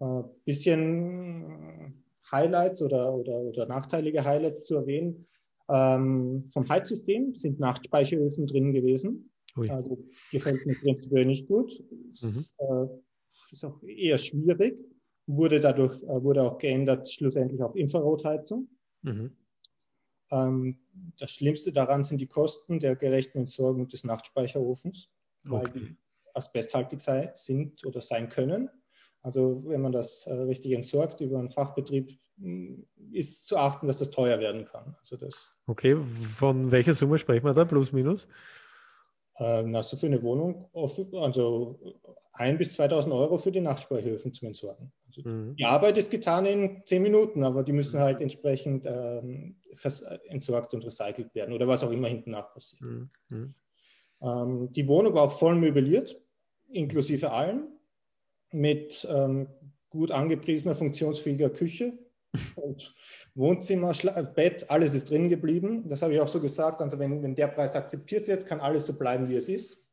Ein 0.00 0.21
äh, 0.21 0.25
bisschen 0.45 2.05
Highlights 2.31 2.83
oder, 2.83 3.14
oder, 3.14 3.41
oder 3.41 3.67
nachteilige 3.67 4.25
Highlights 4.25 4.64
zu 4.64 4.76
erwähnen. 4.76 5.26
Ähm, 5.69 6.49
vom 6.53 6.69
Heizsystem 6.69 7.35
sind 7.35 7.59
Nachtspeicheröfen 7.59 8.47
drin 8.47 8.73
gewesen. 8.73 9.31
Ui. 9.57 9.69
Also 9.71 10.05
gefällt 10.31 10.67
mir 10.67 10.75
prinzipiell 10.75 11.25
nicht 11.25 11.47
gut. 11.49 11.73
Mhm. 12.21 12.45
Äh, 12.59 12.87
ist 13.53 13.64
auch 13.64 13.83
eher 13.83 14.19
schwierig. 14.19 14.79
Wurde 15.26 15.61
dadurch 15.61 15.97
äh, 16.03 16.23
wurde 16.23 16.43
auch 16.43 16.59
geändert 16.59 17.11
schlussendlich 17.11 17.62
auf 17.62 17.76
Infrarotheizung. 17.76 18.69
Mhm. 19.03 19.37
Ähm, 20.31 20.78
das 21.19 21.31
Schlimmste 21.31 21.73
daran 21.73 22.04
sind 22.04 22.21
die 22.21 22.26
Kosten 22.26 22.81
der 22.81 22.97
gerechten 22.97 23.38
Entsorgung 23.38 23.88
des 23.88 24.04
Nachtspeicherofens, 24.04 25.11
weil 25.45 25.66
okay. 25.66 25.78
die 25.78 25.97
asbesthaltig 26.35 27.00
sei, 27.00 27.31
sind 27.35 27.85
oder 27.85 28.00
sein 28.00 28.28
können. 28.28 28.71
Also 29.23 29.62
wenn 29.66 29.81
man 29.81 29.93
das 29.93 30.26
äh, 30.26 30.35
richtig 30.35 30.73
entsorgt 30.73 31.21
über 31.21 31.38
einen 31.38 31.50
Fachbetrieb, 31.50 32.19
mm, 32.37 32.83
ist 33.12 33.47
zu 33.47 33.57
achten, 33.57 33.87
dass 33.87 33.97
das 33.97 34.11
teuer 34.11 34.38
werden 34.38 34.64
kann. 34.66 34.95
Also 35.00 35.16
das, 35.16 35.57
okay, 35.66 35.97
von 35.97 36.71
welcher 36.71 36.95
Summe 36.95 37.19
sprechen 37.19 37.47
wir 37.47 37.54
da, 37.54 37.64
plus 37.64 37.93
minus? 37.93 38.28
Ähm, 39.38 39.75
also 39.75 39.97
für 39.97 40.07
eine 40.07 40.23
Wohnung, 40.23 40.69
also 40.73 41.79
ein 42.33 42.59
bis 42.59 42.73
2000 42.73 43.14
Euro 43.14 43.38
für 43.38 43.53
die 43.53 43.61
Nachtspeicherhöfen 43.61 44.33
zum 44.33 44.49
Entsorgen. 44.49 44.93
Also 45.07 45.29
mhm. 45.29 45.57
Die 45.57 45.64
Arbeit 45.64 45.99
ist 45.99 46.11
getan 46.11 46.47
in 46.47 46.83
zehn 46.85 47.03
Minuten, 47.03 47.45
aber 47.45 47.62
die 47.62 47.73
müssen 47.73 48.00
halt 48.00 48.21
entsprechend 48.21 48.87
ähm, 48.87 49.57
entsorgt 50.29 50.75
und 50.75 50.85
recycelt 50.85 51.35
werden 51.35 51.55
oder 51.55 51.67
was 51.69 51.85
auch 51.85 51.91
immer 51.91 52.09
hinten 52.09 52.33
nach 52.33 52.53
passiert. 52.53 52.83
Mhm. 52.83 53.11
mhm. 53.31 53.55
Ähm, 54.23 54.73
die 54.73 54.88
Wohnung 54.88 55.14
war 55.14 55.23
auch 55.23 55.38
voll 55.38 55.55
möbliert, 55.55 56.17
inklusive 56.69 57.33
allen, 57.33 57.69
mit 58.50 59.07
ähm, 59.11 59.49
gut 59.91 60.11
angepriesener, 60.11 60.75
funktionsfähiger 60.75 61.50
Küche 61.50 61.99
und 62.57 62.95
Wohnzimmer, 63.35 63.95
Schla 63.95 64.21
Bett, 64.23 64.71
alles 64.71 64.95
ist 64.95 65.11
drin 65.11 65.29
geblieben. 65.29 65.88
Das 65.88 66.03
habe 66.03 66.14
ich 66.14 66.21
auch 66.21 66.29
so 66.29 66.41
gesagt. 66.41 66.81
Also 66.83 66.99
wenn, 66.99 67.23
wenn 67.23 67.35
der 67.35 67.49
Preis 67.49 67.76
akzeptiert 67.76 68.26
wird, 68.29 68.47
kann 68.47 68.61
alles 68.61 68.87
so 68.87 68.95
bleiben, 68.95 69.29
wie 69.29 69.37
es 69.37 69.49
ist. 69.49 69.87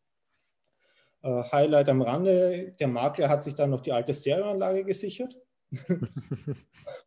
Äh, 1.24 1.44
Highlight 1.52 1.90
am 1.90 2.02
Rande, 2.02 2.74
der 2.80 2.88
Makler 2.88 3.30
hat 3.30 3.44
sich 3.44 3.56
dann 3.56 3.70
noch 3.70 3.82
die 3.82 3.92
alte 3.92 4.14
Stereoanlage 4.14 4.84
gesichert. 4.86 5.38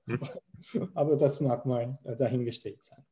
Aber 0.95 1.17
das 1.17 1.41
mag 1.41 1.67
mal 1.67 1.99
äh, 2.05 2.17
dahingestellt 2.17 2.85
sein. 2.85 3.05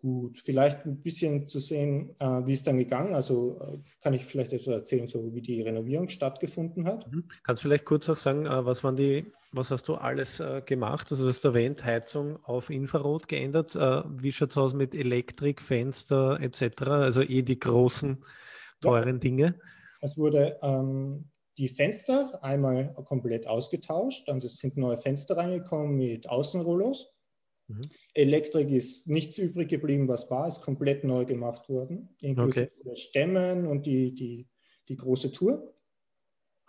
Gut, 0.00 0.38
vielleicht 0.42 0.86
ein 0.86 1.02
bisschen 1.02 1.46
zu 1.46 1.60
sehen, 1.60 2.16
äh, 2.20 2.24
wie 2.46 2.54
es 2.54 2.62
dann 2.62 2.78
gegangen. 2.78 3.12
Also 3.12 3.58
äh, 3.60 3.78
kann 4.00 4.14
ich 4.14 4.24
vielleicht 4.24 4.50
etwas 4.50 4.68
erzählen, 4.68 5.06
so 5.08 5.34
wie 5.34 5.42
die 5.42 5.60
Renovierung 5.60 6.08
stattgefunden 6.08 6.86
hat. 6.86 7.10
Mhm. 7.12 7.24
Kannst 7.42 7.62
du 7.62 7.68
vielleicht 7.68 7.84
kurz 7.84 8.08
auch 8.08 8.16
sagen, 8.16 8.46
äh, 8.46 8.64
was 8.64 8.82
waren 8.82 8.96
die, 8.96 9.30
was 9.52 9.70
hast 9.70 9.88
du 9.88 9.96
alles 9.96 10.40
äh, 10.40 10.62
gemacht? 10.64 11.08
Also 11.10 11.24
du 11.24 11.28
hast 11.28 11.44
erwähnt, 11.44 11.84
Heizung 11.84 12.42
auf 12.44 12.70
Infrarot 12.70 13.28
geändert. 13.28 13.76
Äh, 13.76 14.02
wie 14.08 14.32
schaut 14.32 14.52
es 14.52 14.56
aus 14.56 14.72
mit 14.72 14.94
Elektrik, 14.94 15.60
Fenster 15.60 16.40
etc.? 16.40 16.80
Also 16.82 17.20
eh 17.20 17.42
die 17.42 17.58
großen, 17.58 18.24
teuren 18.80 19.16
ja. 19.16 19.18
Dinge. 19.18 19.60
Es 20.00 20.16
wurde 20.16 20.58
ähm, 20.62 21.28
die 21.58 21.68
Fenster 21.68 22.42
einmal 22.42 22.94
komplett 23.04 23.46
ausgetauscht. 23.46 24.30
Also 24.30 24.46
es 24.46 24.56
sind 24.56 24.78
neue 24.78 24.96
Fenster 24.96 25.36
reingekommen 25.36 25.94
mit 25.96 26.26
Außenrollos. 26.26 27.12
Mhm. 27.70 27.80
Elektrik 28.14 28.70
ist 28.70 29.08
nichts 29.08 29.38
übrig 29.38 29.68
geblieben, 29.68 30.08
was 30.08 30.30
war, 30.30 30.48
ist 30.48 30.62
komplett 30.62 31.04
neu 31.04 31.24
gemacht 31.24 31.68
worden, 31.68 32.08
inklusive 32.20 32.64
okay. 32.64 32.82
der 32.84 32.96
Stämmen 32.96 33.66
und 33.66 33.86
die, 33.86 34.14
die, 34.14 34.48
die 34.88 34.96
große 34.96 35.30
Tour. 35.30 35.72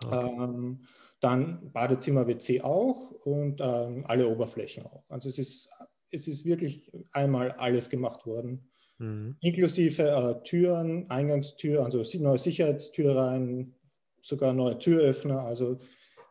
Okay. 0.03 0.29
Ähm, 0.29 0.85
dann 1.19 1.71
Badezimmer, 1.71 2.27
WC 2.27 2.61
auch 2.61 3.11
und 3.11 3.61
ähm, 3.61 4.05
alle 4.07 4.27
Oberflächen 4.27 4.85
auch. 4.85 5.03
Also 5.09 5.29
es 5.29 5.37
ist, 5.37 5.69
es 6.11 6.27
ist 6.27 6.45
wirklich 6.45 6.91
einmal 7.11 7.51
alles 7.51 7.89
gemacht 7.89 8.25
worden, 8.25 8.71
mhm. 8.97 9.37
inklusive 9.41 10.03
äh, 10.03 10.43
Türen, 10.43 11.09
Eingangstür, 11.09 11.83
also 11.83 12.03
neue 12.19 12.39
Sicherheitstür 12.39 13.15
rein, 13.15 13.75
sogar 14.21 14.53
neue 14.53 14.77
Türöffner. 14.77 15.41
Also 15.41 15.79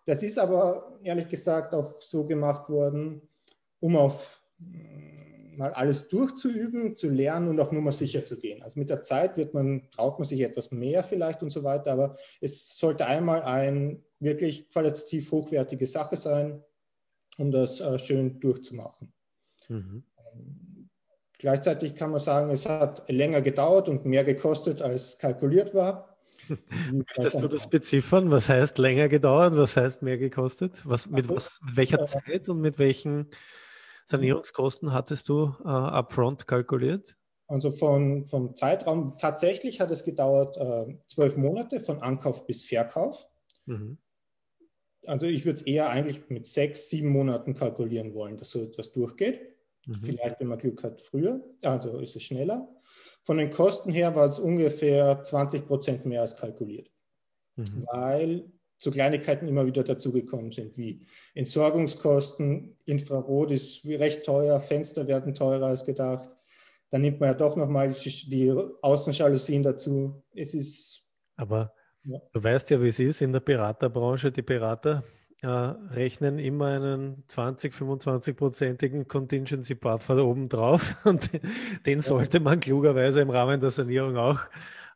das 0.07 0.23
ist 0.23 0.39
aber 0.39 0.99
ehrlich 1.03 1.29
gesagt 1.29 1.75
auch 1.75 2.01
so 2.01 2.27
gemacht 2.27 2.69
worden, 2.69 3.23
um 3.81 3.97
auf 3.97 4.40
mal 5.57 5.73
alles 5.73 6.09
durchzuüben, 6.09 6.97
zu 6.97 7.09
lernen 7.09 7.49
und 7.49 7.61
auch 7.61 7.71
nur 7.71 7.83
mal 7.83 7.93
sicher 7.93 8.25
zu 8.25 8.39
gehen. 8.39 8.63
Also 8.63 8.81
mit 8.81 8.89
der 8.89 9.03
Zeit 9.03 9.37
wird 9.37 9.53
man, 9.55 9.91
traut 9.91 10.19
man 10.19 10.27
sich 10.27 10.41
etwas 10.41 10.71
mehr 10.71 11.05
vielleicht 11.05 11.43
und 11.43 11.51
so 11.51 11.63
weiter, 11.63 11.93
aber 11.93 12.17
es 12.41 12.77
sollte 12.79 13.07
einmal 13.07 13.43
eine 13.43 14.01
wirklich 14.21 14.71
qualitativ 14.71 15.31
hochwertige 15.31 15.87
Sache 15.87 16.17
sein, 16.17 16.65
um 17.39 17.51
das 17.51 17.81
äh, 17.81 17.99
schön 17.99 18.41
durchzumachen. 18.41 19.13
Mhm. 19.69 20.05
Gleichzeitig 21.39 21.95
kann 21.95 22.11
man 22.11 22.21
sagen, 22.21 22.51
es 22.51 22.67
hat 22.67 23.09
länger 23.09 23.41
gedauert 23.41 23.89
und 23.89 24.05
mehr 24.05 24.25
gekostet, 24.25 24.83
als 24.83 25.19
kalkuliert 25.19 25.75
war. 25.75 26.19
Möchtest 26.93 27.43
du 27.43 27.49
das 27.49 27.69
beziffern? 27.69 28.31
Was 28.31 28.49
heißt 28.49 28.79
länger 28.79 29.09
gedauert? 29.09 29.57
Was 29.57 29.77
heißt 29.77 30.03
mehr 30.03 30.19
gekostet? 30.19 30.73
Was, 30.85 31.09
mit, 31.09 31.29
was, 31.29 31.61
mit 31.65 31.77
welcher 31.77 32.05
Zeit 32.07 32.49
und 32.49 32.61
mit 32.61 32.79
welchen 32.79 33.29
Sanierungskosten 34.11 34.93
hattest 34.93 35.29
du 35.29 35.55
äh, 35.65 35.69
upfront 35.69 36.47
kalkuliert? 36.47 37.17
Also 37.47 37.71
von, 37.71 38.27
vom 38.27 38.55
Zeitraum, 38.55 39.17
tatsächlich 39.19 39.81
hat 39.81 39.91
es 39.91 40.05
gedauert 40.05 40.57
äh, 40.57 40.97
zwölf 41.09 41.37
Monate 41.37 41.81
von 41.81 42.01
Ankauf 42.01 42.47
bis 42.47 42.65
Verkauf. 42.65 43.27
Mhm. 43.67 43.99
Also 45.07 45.27
ich 45.27 45.45
würde 45.45 45.59
es 45.61 45.67
eher 45.67 45.89
eigentlich 45.89 46.29
mit 46.29 46.47
sechs, 46.47 46.89
sieben 46.91 47.09
Monaten 47.09 47.55
kalkulieren 47.55 48.15
wollen, 48.15 48.37
dass 48.37 48.51
so 48.51 48.63
etwas 48.63 48.93
durchgeht. 48.93 49.41
Mhm. 49.87 49.95
Vielleicht, 49.95 50.41
wenn 50.41 50.49
man 50.49 50.59
Glück 50.59 50.83
hat, 50.83 51.01
früher, 51.01 51.43
also 51.63 51.99
ist 51.99 52.15
es 52.15 52.23
schneller. 52.23 52.69
Von 53.25 53.39
den 53.39 53.51
Kosten 53.51 53.91
her 53.91 54.15
war 54.15 54.27
es 54.27 54.39
ungefähr 54.39 55.23
20 55.25 55.67
Prozent 55.67 56.07
mehr 56.07 56.23
als 56.23 56.37
kalkuliert. 56.37 56.91
Mhm. 57.57 57.85
Weil 57.91 58.53
zu 58.81 58.91
Kleinigkeiten 58.91 59.47
immer 59.47 59.67
wieder 59.67 59.85
dazugekommen 59.85 60.53
sind, 60.53 60.77
wie 60.79 61.07
Entsorgungskosten, 61.35 62.77
Infrarot 62.87 63.51
ist 63.51 63.85
recht 63.85 64.25
teuer, 64.25 64.59
Fenster 64.59 65.07
werden 65.07 65.35
teurer 65.35 65.67
als 65.67 65.85
gedacht. 65.85 66.35
Dann 66.89 67.03
nimmt 67.03 67.21
man 67.21 67.29
ja 67.29 67.35
doch 67.35 67.57
nochmal 67.57 67.93
die 67.93 68.53
Außenjalousien 68.83 69.63
dazu. 69.63 70.25
Es 70.35 70.55
ist. 70.55 71.05
Aber 71.37 71.73
ja. 72.05 72.19
du 72.33 72.43
weißt 72.43 72.71
ja, 72.71 72.83
wie 72.83 72.89
es 72.89 72.99
ist 72.99 73.21
in 73.21 73.33
der 73.33 73.41
Beraterbranche. 73.41 74.33
Die 74.33 74.43
Berater 74.43 75.05
äh, 75.43 75.47
rechnen 75.47 76.39
immer 76.39 76.69
einen 76.69 77.23
20, 77.29 77.75
25-prozentigen 77.75 79.07
Contingency 79.07 79.75
Buffer 79.75 80.25
oben 80.25 80.49
drauf 80.49 80.97
und 81.05 81.31
den 81.87 82.01
sollte 82.01 82.41
man 82.41 82.61
klugerweise 82.61 83.21
im 83.21 83.31
Rahmen 83.31 83.61
der 83.61 83.71
Sanierung 83.71 84.17
auch 84.17 84.41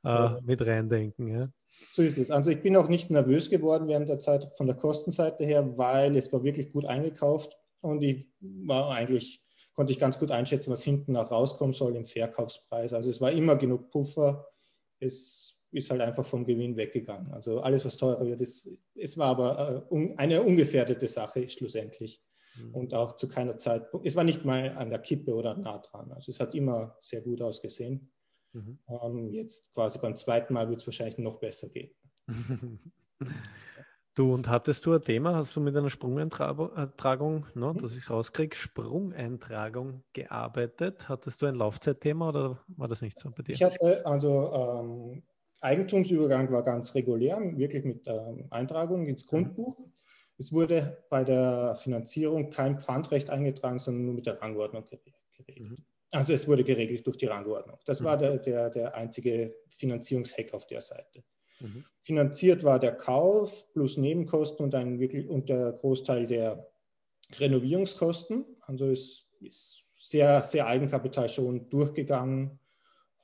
äh, 0.05 0.09
ja. 0.09 0.41
mit 0.43 0.67
reindenken. 0.67 1.29
Ja. 1.29 1.49
So 1.93 2.03
ist 2.03 2.19
es. 2.19 2.31
Also 2.31 2.51
ich 2.51 2.63
bin 2.63 2.77
auch 2.77 2.89
nicht 2.89 3.11
nervös 3.11 3.51
geworden 3.51 3.89
während 3.89 4.09
der 4.09 4.19
Zeit 4.19 4.51
von 4.57 4.67
der 4.67 4.77
Kostenseite 4.77 5.45
her, 5.45 5.77
weil 5.77 6.17
es 6.17 6.33
war 6.33 6.43
wirklich 6.43 6.73
gut 6.73 6.87
eingekauft 6.87 7.57
und 7.83 8.03
ich 8.03 8.29
war 8.41 8.91
eigentlich, 8.91 9.43
konnte 9.75 9.93
ich 9.93 9.99
ganz 9.99 10.19
gut 10.19 10.31
einschätzen, 10.31 10.73
was 10.73 10.83
hinten 10.83 11.13
noch 11.13 11.31
rauskommen 11.31 11.75
soll 11.75 11.97
im 11.97 12.05
Verkaufspreis. 12.05 12.93
Also 12.93 13.11
es 13.11 13.21
war 13.21 13.33
immer 13.33 13.57
genug 13.57 13.91
Puffer. 13.91 14.47
Es 15.01 15.59
ist 15.71 15.91
halt 15.91 16.01
einfach 16.01 16.25
vom 16.25 16.45
Gewinn 16.45 16.77
weggegangen. 16.77 17.33
Also 17.33 17.61
alles, 17.61 17.85
was 17.85 17.97
teurer 17.97 18.25
wird, 18.27 18.41
ist, 18.41 18.69
es 18.95 19.19
war 19.19 19.29
aber 19.29 19.87
äh, 19.91 20.15
eine 20.17 20.43
ungefährdete 20.43 21.09
Sache 21.09 21.49
schlussendlich. 21.49 22.23
Mhm. 22.57 22.75
Und 22.75 22.95
auch 22.95 23.17
zu 23.17 23.29
keiner 23.29 23.57
Zeit, 23.57 23.87
es 24.05 24.17
war 24.17 24.25
nicht 24.25 24.45
mal 24.45 24.71
an 24.71 24.91
der 24.91 25.01
Kippe 25.01 25.35
oder 25.35 25.57
nah 25.57 25.79
dran. 25.79 26.13
Also 26.13 26.31
es 26.31 26.41
hat 26.41 26.55
immer 26.55 26.97
sehr 27.01 27.21
gut 27.21 27.43
ausgesehen. 27.43 28.13
Mhm. 28.55 28.79
Ähm, 28.89 29.29
jetzt 29.31 29.73
quasi 29.75 29.99
beim 29.99 30.17
zweiten 30.17 30.55
Mal 30.55 30.69
wird 30.69 30.81
es 30.81 30.87
wahrscheinlich 30.87 31.19
noch 31.19 31.39
besser 31.39 31.69
gehen. 31.69 31.91
Du, 34.17 34.33
und 34.33 34.49
hattest 34.49 34.87
du 34.87 34.93
ein 34.93 35.03
Thema, 35.03 35.35
hast 35.35 35.57
du 35.57 35.61
mit 35.61 35.77
einer 35.77 35.91
Sprungeintragung, 35.91 37.47
ne, 37.55 37.75
dass 37.77 37.97
ich 37.97 38.09
rauskriege, 38.09 38.55
Sprungeintragung 38.55 40.05
gearbeitet? 40.13 41.09
Hattest 41.09 41.43
du 41.43 41.47
ein 41.47 41.57
Laufzeitthema 41.57 42.29
oder 42.29 42.61
war 42.69 42.87
das 42.87 43.03
nicht 43.03 43.19
so 43.19 43.33
bei 43.33 43.43
dir? 43.43 43.55
Ich 43.55 43.63
hatte, 43.65 44.07
also 44.07 44.53
ähm, 44.53 45.25
Eigentumsübergang 45.61 46.53
war 46.53 46.63
ganz 46.63 46.95
regulär, 46.95 47.41
wirklich 47.57 47.85
mit 47.85 48.07
ähm, 48.07 48.47
Eintragung 48.51 49.09
ins 49.09 49.25
mhm. 49.25 49.29
Grundbuch. 49.31 49.79
Mhm. 49.81 49.93
Es 50.39 50.53
wurde 50.53 51.05
bei 51.11 51.25
der 51.25 51.75
Finanzierung 51.75 52.51
kein 52.51 52.79
Pfandrecht 52.79 53.31
eingetragen, 53.31 53.81
sondern 53.81 54.05
nur 54.05 54.15
mit 54.15 54.27
der 54.27 54.41
Rangordnung 54.41 54.85
geregelt. 54.89 55.71
Mhm. 55.71 55.85
Also 56.15 56.33
es 56.33 56.47
wurde 56.47 56.63
geregelt 56.63 57.05
durch 57.07 57.17
die 57.17 57.27
Rangordnung. 57.27 57.79
Das 57.87 58.01
mhm. 58.01 58.05
war 58.05 58.17
der, 58.17 58.39
der, 58.39 58.71
der 58.71 58.95
einzige 58.95 59.57
Finanzierungshack 59.69 60.55
auf 60.55 60.67
der 60.67 60.81
Seite. 60.81 61.25
Mhm. 61.59 61.85
Finanziert 61.99 62.63
war 62.63 62.79
der 62.79 62.93
Kauf 62.93 63.73
plus 63.73 63.97
Nebenkosten 63.97 64.65
und, 64.65 64.75
ein 64.77 65.01
wirklich, 65.01 65.29
und 65.29 65.49
der 65.49 65.73
Großteil 65.73 66.27
der 66.29 66.71
Renovierungskosten. 67.37 68.45
Also 68.61 68.91
es 68.91 69.27
ist 69.41 69.83
sehr, 69.99 70.45
sehr 70.45 70.69
Eigenkapital 70.69 71.29
schon 71.29 71.69
durchgegangen. 71.69 72.61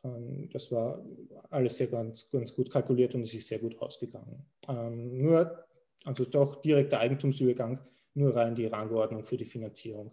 Ähm, 0.02 0.50
das 0.52 0.72
war 0.72 1.04
alles 1.50 1.76
sehr 1.76 1.86
ganz, 1.86 2.28
ganz 2.28 2.52
gut 2.52 2.70
kalkuliert 2.70 3.14
und 3.14 3.22
es 3.22 3.34
ist 3.34 3.46
sehr 3.46 3.60
gut 3.60 3.78
ausgegangen. 3.78 4.44
Ähm, 4.68 5.22
nur, 5.22 5.64
also 6.04 6.24
doch 6.24 6.60
direkter 6.60 6.98
Eigentumsübergang, 6.98 7.78
nur 8.14 8.34
rein 8.34 8.56
die 8.56 8.66
Rangordnung 8.66 9.22
für 9.22 9.36
die 9.36 9.44
Finanzierung 9.44 10.12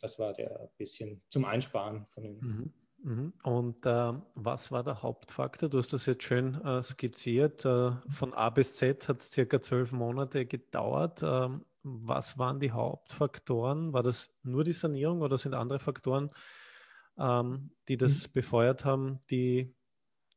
das 0.00 0.18
war 0.18 0.32
der 0.32 0.70
bisschen 0.76 1.22
zum 1.28 1.44
Einsparen 1.44 2.06
von 2.06 2.22
den. 2.22 2.38
Mhm. 2.40 2.72
mhm. 3.02 3.32
Und 3.42 3.86
äh, 3.86 4.12
was 4.34 4.70
war 4.70 4.82
der 4.82 5.02
Hauptfaktor? 5.02 5.68
Du 5.68 5.78
hast 5.78 5.92
das 5.92 6.06
jetzt 6.06 6.24
schön 6.24 6.54
äh, 6.62 6.82
skizziert. 6.82 7.64
Äh, 7.64 7.92
von 8.08 8.34
A 8.34 8.50
bis 8.50 8.76
Z 8.76 9.08
hat 9.08 9.20
es 9.20 9.30
circa 9.30 9.60
zwölf 9.60 9.92
Monate 9.92 10.46
gedauert. 10.46 11.22
Ähm, 11.22 11.64
was 11.82 12.38
waren 12.38 12.60
die 12.60 12.70
Hauptfaktoren? 12.70 13.92
War 13.92 14.02
das 14.02 14.38
nur 14.42 14.64
die 14.64 14.72
Sanierung 14.72 15.22
oder 15.22 15.36
sind 15.36 15.54
andere 15.54 15.80
Faktoren, 15.80 16.30
ähm, 17.18 17.72
die 17.88 17.96
das 17.96 18.28
mhm. 18.28 18.32
befeuert 18.32 18.84
haben, 18.84 19.20
die 19.30 19.74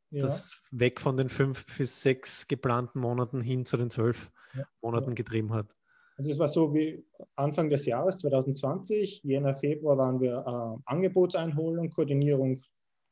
ja. 0.10 0.24
das 0.24 0.62
weg 0.72 1.00
von 1.00 1.18
den 1.18 1.30
fünf 1.30 1.66
bis 1.78 2.02
sechs 2.02 2.48
geplanten 2.48 3.00
Monaten 3.00 3.42
hin 3.42 3.66
zu 3.66 3.78
den 3.78 3.90
zwölf 3.90 4.32
ja. 4.54 4.64
Monaten 4.82 5.12
ja. 5.12 5.16
getrieben 5.16 5.54
hat? 5.54 5.76
Also 6.18 6.32
es 6.32 6.40
war 6.40 6.48
so 6.48 6.74
wie 6.74 7.04
Anfang 7.36 7.70
des 7.70 7.86
Jahres 7.86 8.18
2020, 8.18 9.22
Jänner, 9.24 9.56
Februar 9.56 9.98
waren 9.98 10.22
wir 10.22 10.38
äh, 10.38 10.82
Angebotseinholung, 10.86 11.90
Koordinierung 11.90 12.62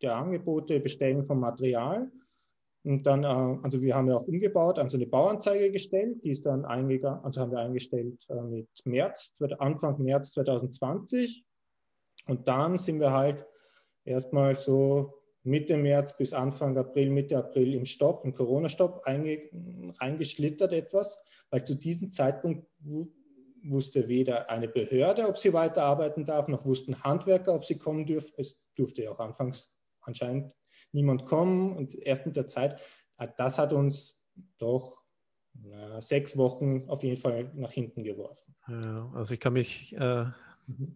der 0.01 0.15
Angebote, 0.15 0.79
Bestellen 0.79 1.25
von 1.25 1.39
Material. 1.39 2.09
Und 2.85 3.03
dann, 3.03 3.23
äh, 3.23 3.27
also 3.63 3.81
wir 3.81 3.95
haben 3.95 4.07
ja 4.07 4.15
auch 4.15 4.27
umgebaut, 4.27 4.79
also 4.79 4.97
eine 4.97 5.07
Bauanzeige 5.07 5.71
gestellt, 5.71 6.23
die 6.23 6.31
ist 6.31 6.45
dann 6.45 6.65
eingegangen, 6.65 7.23
also 7.23 7.41
haben 7.41 7.51
wir 7.51 7.59
eingestellt 7.59 8.25
äh, 8.29 8.41
mit 8.41 8.69
März, 8.85 9.35
Anfang 9.59 10.01
März 10.01 10.31
2020. 10.31 11.43
Und 12.27 12.47
dann 12.47 12.79
sind 12.79 13.01
wir 13.01 13.11
halt 13.11 13.45
erstmal 14.05 14.57
so 14.57 15.13
Mitte 15.43 15.75
März 15.77 16.15
bis 16.15 16.33
Anfang 16.33 16.77
April, 16.77 17.09
Mitte 17.09 17.37
April 17.37 17.73
im 17.73 17.85
Stopp, 17.85 18.23
im 18.23 18.33
Corona-Stopp 18.33 19.05
reingeschlittert 19.05 20.71
etwas 20.71 21.17
weil 21.53 21.63
zu 21.63 21.75
diesem 21.75 22.11
Zeitpunkt 22.11 22.65
wusste 23.63 24.07
weder 24.07 24.49
eine 24.49 24.67
Behörde, 24.67 25.27
ob 25.27 25.37
sie 25.37 25.53
weiterarbeiten 25.53 26.25
darf, 26.25 26.47
noch 26.47 26.65
wussten 26.65 27.03
Handwerker, 27.03 27.53
ob 27.53 27.63
sie 27.63 27.77
kommen 27.77 28.07
dürfen. 28.07 28.33
Es 28.37 28.59
durfte 28.73 29.03
ja 29.03 29.11
auch 29.11 29.19
anfangs 29.19 29.71
anscheinend 30.01 30.55
niemand 30.93 31.27
kommen 31.27 31.77
und 31.77 31.93
erst 31.93 32.25
mit 32.25 32.35
der 32.35 32.47
Zeit, 32.47 32.81
äh, 33.19 33.27
das 33.37 33.59
hat 33.59 33.71
uns 33.71 34.19
doch 34.57 35.03
na, 35.53 36.01
sechs 36.01 36.35
Wochen 36.37 36.89
auf 36.89 37.03
jeden 37.03 37.17
Fall 37.17 37.51
nach 37.53 37.71
hinten 37.71 38.03
geworfen. 38.03 38.55
Ja, 38.67 39.11
also 39.13 39.35
ich 39.35 39.39
kann 39.39 39.53
mich 39.53 39.95
äh, 39.95 40.25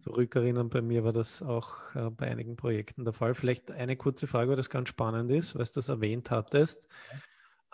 zurückerinnern, 0.00 0.70
bei 0.70 0.82
mir 0.82 1.04
war 1.04 1.12
das 1.12 1.40
auch 1.40 1.76
äh, 1.94 2.10
bei 2.10 2.26
einigen 2.26 2.56
Projekten 2.56 3.04
der 3.04 3.14
Fall. 3.14 3.34
Vielleicht 3.34 3.70
eine 3.70 3.96
kurze 3.96 4.26
Frage, 4.26 4.50
weil 4.50 4.56
das 4.56 4.70
ganz 4.70 4.88
spannend 4.88 5.30
ist, 5.30 5.54
weil 5.54 5.64
du 5.64 5.70
das 5.74 5.88
erwähnt 5.88 6.32
hattest. 6.32 6.88
Ja. 7.12 7.18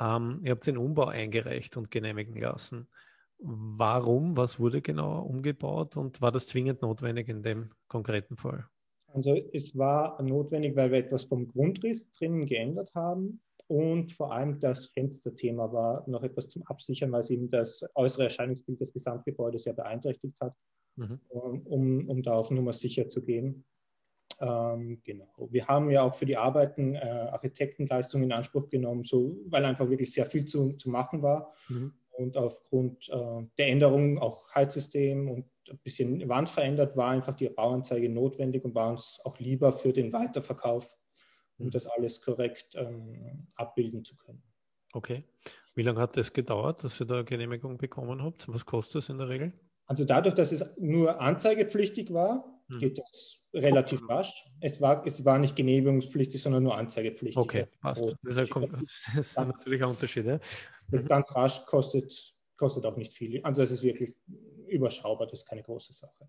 Ähm, 0.01 0.41
ihr 0.43 0.53
habt 0.53 0.67
den 0.67 0.79
Umbau 0.79 1.07
eingereicht 1.07 1.77
und 1.77 1.91
genehmigen 1.91 2.37
lassen. 2.41 2.89
Warum? 3.39 4.37
Was 4.37 4.59
wurde 4.59 4.81
genau 4.81 5.23
umgebaut 5.23 5.97
und 5.97 6.21
war 6.21 6.33
das 6.33 6.47
zwingend 6.47 6.83
notwendig 6.83 7.29
in 7.29 7.43
dem 7.43 7.71
konkreten 7.89 8.37
Fall? 8.37 8.67
Also 9.09 9.35
es 9.53 9.77
war 9.77 10.21
notwendig, 10.23 10.75
weil 10.77 10.91
wir 10.91 10.99
etwas 10.99 11.25
vom 11.25 11.47
Grundriss 11.47 12.11
drinnen 12.13 12.47
geändert 12.47 12.93
haben 12.95 13.41
und 13.67 14.13
vor 14.13 14.33
allem 14.33 14.59
das 14.61 14.87
Fensterthema 14.87 15.73
war 15.73 16.09
noch 16.09 16.23
etwas 16.23 16.49
zum 16.49 16.63
Absichern, 16.65 17.13
weil 17.13 17.21
es 17.21 17.31
eben 17.31 17.51
das 17.51 17.85
äußere 17.95 18.25
Erscheinungsbild 18.25 18.81
des 18.81 18.93
Gesamtgebäudes 18.93 19.65
sehr 19.65 19.73
beeinträchtigt 19.73 20.39
hat, 20.41 20.55
mhm. 20.97 21.21
um, 21.29 22.09
um 22.09 22.23
da 22.23 22.35
auf 22.35 22.51
Nummer 22.51 22.73
sicher 22.73 23.09
zu 23.09 23.23
gehen. 23.23 23.65
Ähm, 24.41 25.01
genau. 25.05 25.49
Wir 25.51 25.67
haben 25.67 25.91
ja 25.91 26.03
auch 26.03 26.15
für 26.15 26.27
die 26.27 26.37
Arbeiten 26.37 26.95
äh, 26.95 27.29
Architektenleistungen 27.33 28.25
in 28.25 28.33
Anspruch 28.33 28.69
genommen, 28.69 29.05
so, 29.05 29.37
weil 29.47 29.65
einfach 29.65 29.89
wirklich 29.89 30.13
sehr 30.13 30.27
viel 30.27 30.47
zu, 30.47 30.73
zu 30.75 30.91
machen 30.91 31.23
war. 31.23 31.55
Mhm. 31.69 31.93
Und 32.13 32.37
aufgrund 32.37 33.09
äh, 33.09 33.43
der 33.59 33.69
Änderungen, 33.69 34.19
auch 34.19 34.55
Heizsystem 34.55 35.29
und 35.29 35.47
ein 35.69 35.79
bisschen 35.79 36.29
Wand 36.29 36.49
verändert, 36.49 36.97
war 36.97 37.11
einfach 37.11 37.35
die 37.35 37.49
Bauanzeige 37.49 38.09
notwendig 38.09 38.65
und 38.65 38.75
war 38.75 38.91
uns 38.91 39.21
auch 39.25 39.39
lieber 39.39 39.73
für 39.73 39.93
den 39.93 40.13
Weiterverkauf, 40.13 40.95
um 41.59 41.67
mhm. 41.67 41.71
das 41.71 41.87
alles 41.87 42.21
korrekt 42.21 42.75
ähm, 42.75 43.49
abbilden 43.57 44.05
zu 44.05 44.17
können. 44.17 44.43
Okay. 44.93 45.25
Wie 45.75 45.83
lange 45.83 46.01
hat 46.01 46.17
es 46.17 46.33
gedauert, 46.33 46.85
dass 46.85 47.01
ihr 47.01 47.07
da 47.07 47.23
Genehmigung 47.23 47.79
bekommen 47.79 48.23
habt? 48.23 48.49
Was 48.49 48.65
kostet 48.65 49.03
es 49.03 49.09
in 49.09 49.19
der 49.19 49.29
Regel? 49.29 49.53
Also 49.87 50.05
dadurch, 50.05 50.35
dass 50.35 50.53
es 50.53 50.77
nur 50.79 51.21
anzeigepflichtig 51.21 52.13
war. 52.13 52.54
Geht 52.69 52.99
das 52.99 53.39
relativ 53.53 54.09
rasch. 54.09 54.45
Es 54.61 54.81
war, 54.81 55.07
es 55.07 55.25
war 55.25 55.39
nicht 55.39 55.55
genehmigungspflichtig, 55.57 56.43
sondern 56.43 56.63
nur 56.63 56.77
anzeigepflichtig. 56.77 57.43
Okay, 57.43 57.67
passt. 57.81 58.17
Das 58.23 58.37
ist, 58.37 58.57
ein, 58.57 58.71
das 58.73 59.17
ist 59.17 59.39
natürlich 59.39 59.83
ein 59.83 59.91
Unterschied. 59.91 60.27
Ja? 60.27 60.41
Mhm. 60.91 61.07
Ganz 61.07 61.35
rasch 61.35 61.65
kostet, 61.67 62.35
kostet 62.57 62.85
auch 62.87 62.97
nicht 62.97 63.13
viel. 63.13 63.43
Also 63.43 63.63
es 63.63 63.71
ist 63.71 63.83
wirklich 63.83 64.15
überschaubar, 64.69 65.27
das 65.27 65.41
ist 65.41 65.49
keine 65.49 65.63
große 65.63 65.93
Sache. 65.93 66.29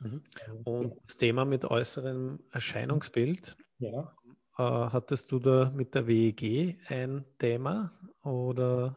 Mhm. 0.00 0.22
Und 0.64 0.96
das 1.04 1.16
Thema 1.16 1.44
mit 1.44 1.64
äußerem 1.64 2.40
Erscheinungsbild, 2.50 3.56
ja. 3.78 4.14
äh, 4.58 4.62
hattest 4.62 5.32
du 5.32 5.38
da 5.38 5.70
mit 5.74 5.94
der 5.94 6.06
WEG 6.06 6.78
ein 6.88 7.24
Thema 7.38 7.92
oder? 8.26 8.96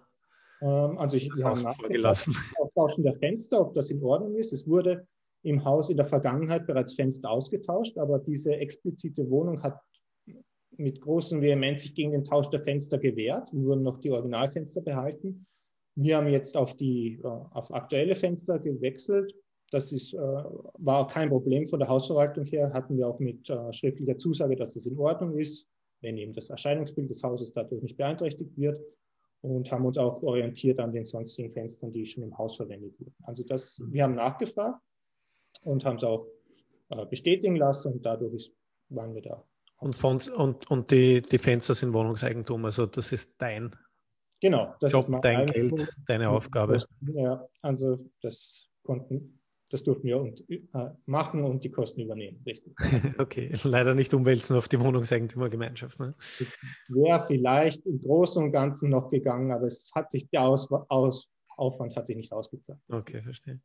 Ähm, 0.62 0.98
also 0.98 1.16
ich 1.16 1.32
habe 1.44 1.56
vorgelassen. 1.56 2.36
Austauschen 2.58 3.04
der 3.04 3.16
Fenster, 3.16 3.62
ob 3.62 3.74
das 3.76 3.92
in 3.92 4.04
Ordnung 4.04 4.36
ist. 4.36 4.52
Es 4.52 4.68
wurde 4.68 5.08
im 5.44 5.64
Haus 5.64 5.90
in 5.90 5.98
der 5.98 6.06
Vergangenheit 6.06 6.68
bereits 6.68 6.94
Fenster 6.94 7.30
ausgetauscht, 7.30 7.98
aber 7.98 8.20
diese 8.20 8.56
explizite 8.56 9.30
Wohnung 9.30 9.62
hat 9.64 9.80
mit 10.78 11.02
großem 11.02 11.42
Vehemenz 11.42 11.82
sich 11.82 11.94
gegen 11.94 12.12
den 12.12 12.24
Tausch 12.24 12.50
der 12.50 12.62
Fenster 12.62 12.98
gewehrt 12.98 13.52
und 13.54 13.66
wurden 13.66 13.84
noch 13.84 14.00
die 14.00 14.12
Originalfenster 14.12 14.82
behalten. 14.82 15.46
Wir 15.96 16.18
haben 16.18 16.28
jetzt 16.28 16.56
auf 16.56 16.76
die 16.76 17.20
äh, 17.24 17.28
auf 17.28 17.74
aktuelle 17.74 18.16
Fenster 18.16 18.60
gewechselt. 18.60 19.34
Das 19.72 19.92
ist, 19.92 20.14
äh, 20.14 20.18
war 20.18 21.08
kein 21.08 21.30
Problem 21.30 21.68
von 21.68 21.80
der 21.80 21.90
Hausverwaltung 21.90 22.46
her. 22.46 22.72
Hatten 22.74 22.98
wir 22.98 23.08
auch 23.08 23.20
mit 23.20 23.50
äh, 23.50 23.74
schriftlicher 23.74 24.18
Zusage, 24.18 24.56
dass 24.56 24.76
es 24.76 24.86
in 24.86 24.98
Ordnung 24.98 25.38
ist, 25.38 25.68
wenn 26.02 26.18
eben 26.18 26.34
das 26.34 26.50
Erscheinungsbild 26.50 27.10
des 27.10 27.24
Hauses 27.24 27.52
dadurch 27.52 27.82
nicht 27.82 27.98
beeinträchtigt 27.98 28.58
wird. 28.58 28.82
Und 29.42 29.72
haben 29.72 29.86
uns 29.86 29.98
auch 29.98 30.22
orientiert 30.22 30.80
an 30.80 30.92
den 30.92 31.06
sonstigen 31.06 31.50
Fenstern, 31.50 31.94
die 31.94 32.06
schon 32.06 32.24
im 32.24 32.38
Haus 32.38 32.58
verwendet 32.58 33.00
wurden. 33.00 33.16
Also 33.24 33.44
das, 33.44 33.82
wir 33.90 34.04
haben 34.04 34.16
nachgefragt 34.16 34.82
und 35.62 35.86
haben 35.86 35.98
es 35.98 36.04
auch 36.04 36.28
äh, 36.90 37.06
bestätigen 37.06 37.56
lassen 37.56 37.94
und 37.94 38.06
dadurch 38.06 38.54
waren 38.90 39.14
wir 39.14 39.22
da. 39.22 39.44
Und, 39.78 39.96
von, 39.96 40.20
und, 40.36 40.70
und 40.70 40.92
die, 40.92 41.22
die 41.22 41.38
Fenster 41.38 41.74
sind 41.74 41.94
Wohnungseigentum, 41.94 42.66
also 42.66 42.86
das 42.86 43.12
ist 43.12 43.34
dein 43.38 43.72
genau, 44.42 44.76
das 44.80 44.92
Job, 44.92 45.08
ist 45.08 45.20
dein. 45.22 45.46
Geld, 45.46 45.90
deine 46.08 46.30
Aufgabe. 46.30 46.80
Ja, 47.14 47.48
also 47.62 48.10
das 48.22 48.68
konnten, 48.84 49.40
das 49.70 49.84
durften 49.84 50.08
wir 50.08 50.20
und, 50.20 50.50
äh, 50.50 50.90
machen 51.06 51.44
und 51.44 51.64
die 51.64 51.72
Kosten 51.72 52.02
übernehmen, 52.02 52.42
richtig. 52.46 52.74
okay, 53.20 53.56
leider 53.64 53.96
nicht 53.96 54.14
umwälzen 54.14 54.58
auf 54.58 54.68
die 54.68 54.80
Wohnungseigentümergemeinschaft. 54.82 56.00
Ne? 56.00 56.14
Wäre 56.90 57.26
vielleicht 57.28 57.86
im 57.86 58.02
Großen 58.02 58.44
und 58.44 58.52
Ganzen 58.52 58.90
noch 58.90 59.10
gegangen, 59.10 59.52
aber 59.52 59.68
es 59.68 59.92
hat 59.96 60.12
sich 60.12 60.30
der 60.30 60.42
Aus, 60.42 60.70
Aus, 60.90 61.30
Aufwand 61.56 61.96
hat 61.96 62.08
sich 62.08 62.18
nicht 62.18 62.34
ausgezahlt. 62.34 62.80
Okay, 62.90 63.22
verstehe. 63.22 63.60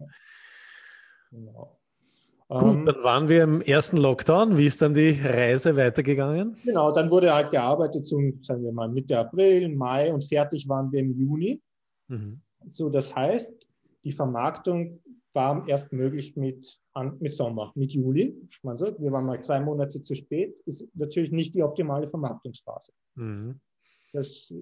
Genau. 1.30 1.80
Gut, 2.48 2.62
ähm, 2.62 2.84
dann 2.84 3.02
waren 3.02 3.28
wir 3.28 3.42
im 3.42 3.62
ersten 3.62 3.96
Lockdown. 3.96 4.56
Wie 4.56 4.66
ist 4.66 4.82
dann 4.82 4.92
die 4.92 5.18
Reise 5.22 5.76
weitergegangen? 5.76 6.56
Genau, 6.64 6.92
dann 6.92 7.10
wurde 7.10 7.32
halt 7.32 7.50
gearbeitet 7.50 8.06
zum, 8.06 8.42
sagen 8.42 8.62
wir 8.62 8.72
mal, 8.72 8.88
Mitte 8.88 9.18
April, 9.18 9.74
Mai 9.74 10.12
und 10.12 10.24
fertig 10.24 10.68
waren 10.68 10.92
wir 10.92 11.00
im 11.00 11.18
Juni. 11.18 11.62
Mhm. 12.08 12.40
So, 12.68 12.90
das 12.90 13.14
heißt, 13.14 13.54
die 14.04 14.12
Vermarktung 14.12 15.00
war 15.32 15.66
erst 15.66 15.92
möglich 15.92 16.36
mit, 16.36 16.78
mit 17.18 17.34
Sommer, 17.34 17.72
mit 17.74 17.92
Juli. 17.92 18.36
Man 18.62 18.78
sagt, 18.78 19.00
wir 19.00 19.10
waren 19.10 19.26
mal 19.26 19.42
zwei 19.42 19.60
Monate 19.60 20.02
zu 20.02 20.14
spät. 20.14 20.54
Ist 20.66 20.88
natürlich 20.94 21.32
nicht 21.32 21.54
die 21.54 21.62
optimale 21.62 22.08
Vermarktungsphase. 22.08 22.92
Mhm. 23.16 23.60
Das 24.12 24.54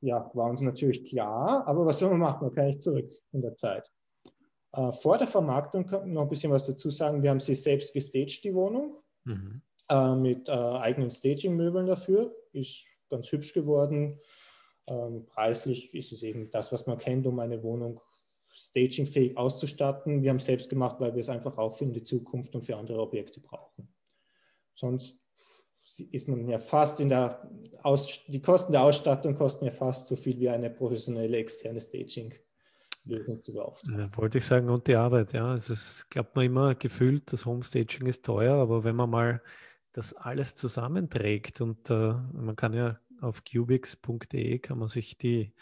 ja, 0.00 0.30
war 0.32 0.48
uns 0.48 0.62
natürlich 0.62 1.04
klar, 1.04 1.66
aber 1.66 1.84
was 1.84 1.98
soll 1.98 2.10
man 2.10 2.20
machen? 2.20 2.46
Man 2.46 2.54
kann 2.54 2.66
nicht 2.66 2.82
zurück 2.82 3.12
in 3.32 3.42
der 3.42 3.54
Zeit. 3.54 3.86
Äh, 4.76 4.92
vor 4.92 5.16
der 5.18 5.26
Vermarktung 5.26 5.86
kann 5.86 6.00
man 6.00 6.12
noch 6.12 6.22
ein 6.22 6.28
bisschen 6.28 6.52
was 6.52 6.64
dazu 6.64 6.90
sagen. 6.90 7.22
Wir 7.22 7.30
haben 7.30 7.40
sie 7.40 7.54
selbst 7.54 7.94
gestaged, 7.94 8.44
die 8.44 8.54
Wohnung, 8.54 8.96
mhm. 9.24 9.62
äh, 9.88 10.14
mit 10.14 10.48
äh, 10.48 10.52
eigenen 10.52 11.10
Staging-Möbeln 11.10 11.86
dafür. 11.86 12.34
Ist 12.52 12.84
ganz 13.08 13.32
hübsch 13.32 13.54
geworden. 13.54 14.20
Ähm, 14.86 15.26
preislich 15.26 15.92
ist 15.94 16.12
es 16.12 16.22
eben 16.22 16.50
das, 16.50 16.70
was 16.72 16.86
man 16.86 16.98
kennt, 16.98 17.26
um 17.26 17.40
eine 17.40 17.62
Wohnung 17.62 18.00
stagingfähig 18.48 19.36
auszustatten. 19.36 20.22
Wir 20.22 20.30
haben 20.30 20.36
es 20.36 20.44
selbst 20.44 20.68
gemacht, 20.68 21.00
weil 21.00 21.14
wir 21.14 21.20
es 21.20 21.28
einfach 21.28 21.58
auch 21.58 21.74
für 21.74 21.86
die 21.86 22.04
Zukunft 22.04 22.54
und 22.54 22.62
für 22.62 22.76
andere 22.76 23.00
Objekte 23.00 23.40
brauchen. 23.40 23.88
sonst 24.74 25.18
ist 26.10 26.26
man 26.28 26.48
ja 26.48 26.58
fast 26.58 27.00
in 27.00 27.08
der 27.08 27.48
Aus 27.82 28.24
die 28.26 28.42
Kosten 28.42 28.72
der 28.72 28.82
Ausstattung 28.82 29.34
kosten 29.34 29.64
ja 29.64 29.70
fast 29.70 30.08
so 30.08 30.16
viel 30.16 30.38
wie 30.40 30.48
eine 30.48 30.68
professionelle 30.68 31.36
externe 31.36 31.80
Staging. 31.80 32.34
Lösung 33.06 33.40
zu 33.40 33.52
beauftragen. 33.52 33.98
Ja, 33.98 34.16
wollte 34.16 34.38
ich 34.38 34.44
sagen, 34.44 34.68
und 34.68 34.86
die 34.86 34.96
Arbeit, 34.96 35.32
ja. 35.32 35.54
Es 35.54 35.70
ist, 35.70 36.10
glaubt 36.10 36.36
man 36.36 36.44
immer 36.44 36.74
gefühlt, 36.74 37.32
das 37.32 37.46
Homestaging 37.46 38.06
ist 38.06 38.24
teuer, 38.24 38.56
aber 38.56 38.84
wenn 38.84 38.96
man 38.96 39.10
mal 39.10 39.42
das 39.92 40.12
alles 40.12 40.54
zusammenträgt 40.54 41.60
und 41.60 41.90
äh, 41.90 42.14
man 42.32 42.56
kann 42.56 42.74
ja 42.74 42.98
auf 43.22 43.42
cubix.de 43.44 44.58
kann 44.58 44.78
man 44.78 44.88
sich 44.88 45.16
die 45.16 45.54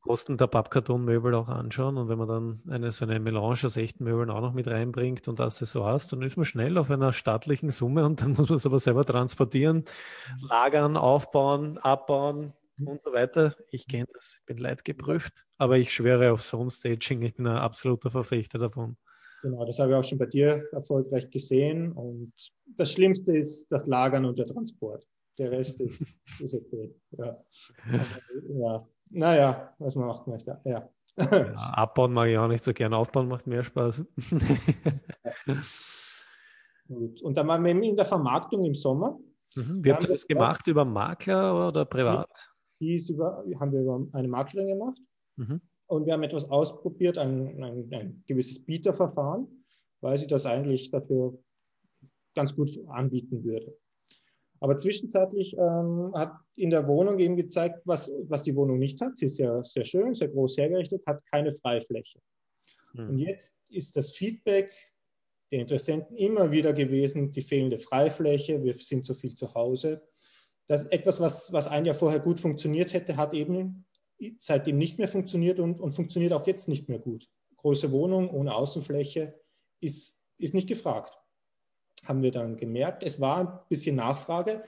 Kosten 0.00 0.36
der 0.36 0.46
Pappkartonmöbel 0.46 1.34
auch 1.34 1.48
anschauen. 1.48 1.96
Und 1.96 2.08
wenn 2.08 2.18
man 2.18 2.28
dann 2.28 2.62
eine, 2.68 2.92
so 2.92 3.04
eine 3.04 3.20
Melange 3.20 3.58
aus 3.64 3.76
echten 3.76 4.04
Möbeln 4.04 4.30
auch 4.30 4.40
noch 4.40 4.52
mit 4.52 4.66
reinbringt 4.68 5.28
und 5.28 5.40
Accessoires, 5.40 6.08
dann 6.08 6.22
ist 6.22 6.36
man 6.36 6.44
schnell 6.44 6.78
auf 6.78 6.90
einer 6.90 7.12
staatlichen 7.12 7.70
Summe 7.70 8.04
und 8.04 8.20
dann 8.20 8.32
muss 8.36 8.48
man 8.48 8.56
es 8.56 8.66
aber 8.66 8.78
selber 8.78 9.04
transportieren, 9.04 9.78
mhm. 9.78 10.46
lagern, 10.48 10.96
aufbauen, 10.96 11.78
abbauen. 11.78 12.52
Und 12.84 13.00
so 13.00 13.12
weiter. 13.12 13.56
Ich 13.70 13.86
kenne 13.86 14.06
das, 14.12 14.36
ich 14.38 14.46
bin 14.46 14.58
leidgeprüft, 14.58 15.46
aber 15.58 15.78
ich 15.78 15.92
schwöre 15.92 16.32
aufs 16.32 16.52
Homestaging, 16.52 17.22
ich 17.22 17.34
bin 17.34 17.46
ein 17.46 17.56
absoluter 17.56 18.10
Verfechter 18.10 18.58
davon. 18.58 18.96
Genau, 19.42 19.64
das 19.64 19.78
habe 19.78 19.92
ich 19.92 19.96
auch 19.96 20.04
schon 20.04 20.18
bei 20.18 20.26
dir 20.26 20.64
erfolgreich 20.72 21.30
gesehen. 21.30 21.92
Und 21.92 22.32
das 22.76 22.92
Schlimmste 22.92 23.36
ist 23.36 23.70
das 23.70 23.86
Lagern 23.86 24.24
und 24.24 24.38
der 24.38 24.46
Transport. 24.46 25.06
Der 25.38 25.50
Rest 25.52 25.80
ist, 25.80 26.06
ist 26.40 26.54
okay. 26.54 26.94
Ja. 27.12 27.44
ja. 28.48 28.88
Naja, 29.10 29.74
was 29.78 29.94
macht 29.94 30.26
man 30.26 30.42
da? 30.44 30.60
Ja. 30.64 30.88
ja. 31.16 31.54
Abbauen 31.72 32.12
mag 32.12 32.28
ich 32.28 32.38
auch 32.38 32.48
nicht 32.48 32.64
so 32.64 32.72
gern, 32.72 32.92
aufbauen 32.92 33.28
macht 33.28 33.46
mehr 33.46 33.62
Spaß. 33.62 34.04
Gut. 36.88 37.22
Und 37.22 37.36
dann 37.36 37.46
waren 37.48 37.64
wir 37.64 37.70
in 37.70 37.96
der 37.96 38.04
Vermarktung 38.04 38.64
im 38.64 38.74
Sommer. 38.74 39.18
Mhm. 39.54 39.84
Wie 39.84 39.92
habt 39.92 40.02
ihr 40.04 40.10
das 40.10 40.26
gemacht? 40.26 40.66
Über 40.66 40.84
Makler 40.84 41.68
oder 41.68 41.84
privat? 41.84 42.50
Die 42.80 42.94
ist 42.94 43.08
über, 43.08 43.44
haben 43.58 43.72
wir 43.72 43.80
über 43.80 44.06
eine 44.12 44.28
Maklerin 44.28 44.68
gemacht. 44.68 44.98
Mhm. 45.36 45.60
Und 45.88 46.06
wir 46.06 46.12
haben 46.12 46.22
etwas 46.22 46.50
ausprobiert, 46.50 47.16
ein, 47.16 47.62
ein, 47.62 47.92
ein 47.92 48.24
gewisses 48.26 48.64
Bieterverfahren, 48.64 49.64
weil 50.00 50.18
sie 50.18 50.26
das 50.26 50.44
eigentlich 50.46 50.90
dafür 50.90 51.38
ganz 52.34 52.54
gut 52.54 52.70
anbieten 52.88 53.44
würde. 53.44 53.76
Aber 54.60 54.78
zwischenzeitlich 54.78 55.54
ähm, 55.58 56.12
hat 56.14 56.32
in 56.56 56.70
der 56.70 56.86
Wohnung 56.86 57.18
eben 57.18 57.36
gezeigt, 57.36 57.80
was, 57.84 58.10
was 58.28 58.42
die 58.42 58.56
Wohnung 58.56 58.78
nicht 58.78 59.00
hat. 59.00 59.16
Sie 59.16 59.26
ist 59.26 59.38
ja 59.38 59.62
sehr 59.64 59.84
schön, 59.84 60.14
sehr 60.14 60.28
groß 60.28 60.56
hergerichtet, 60.56 61.06
hat 61.06 61.24
keine 61.30 61.52
Freifläche. 61.52 62.18
Mhm. 62.94 63.08
Und 63.10 63.18
jetzt 63.18 63.54
ist 63.68 63.96
das 63.96 64.12
Feedback 64.12 64.74
der 65.52 65.60
Interessenten 65.60 66.16
immer 66.16 66.50
wieder 66.50 66.72
gewesen, 66.72 67.30
die 67.30 67.42
fehlende 67.42 67.78
Freifläche, 67.78 68.62
wir 68.64 68.74
sind 68.74 69.04
zu 69.04 69.14
viel 69.14 69.34
zu 69.34 69.54
Hause. 69.54 70.02
Das 70.66 70.86
etwas, 70.86 71.20
was, 71.20 71.52
was 71.52 71.68
ein 71.68 71.84
Jahr 71.84 71.94
vorher 71.94 72.20
gut 72.20 72.40
funktioniert 72.40 72.92
hätte, 72.92 73.16
hat 73.16 73.34
eben 73.34 73.86
seitdem 74.38 74.78
nicht 74.78 74.98
mehr 74.98 75.08
funktioniert 75.08 75.60
und, 75.60 75.80
und 75.80 75.92
funktioniert 75.92 76.32
auch 76.32 76.46
jetzt 76.46 76.68
nicht 76.68 76.88
mehr 76.88 76.98
gut. 76.98 77.28
Große 77.56 77.92
Wohnung 77.92 78.30
ohne 78.30 78.54
Außenfläche 78.54 79.38
ist, 79.80 80.22
ist 80.38 80.54
nicht 80.54 80.68
gefragt 80.68 81.16
haben 82.08 82.22
wir 82.22 82.32
dann 82.32 82.56
gemerkt. 82.56 83.02
Es 83.02 83.20
war 83.20 83.38
ein 83.38 83.68
bisschen 83.68 83.96
Nachfrage, 83.96 84.62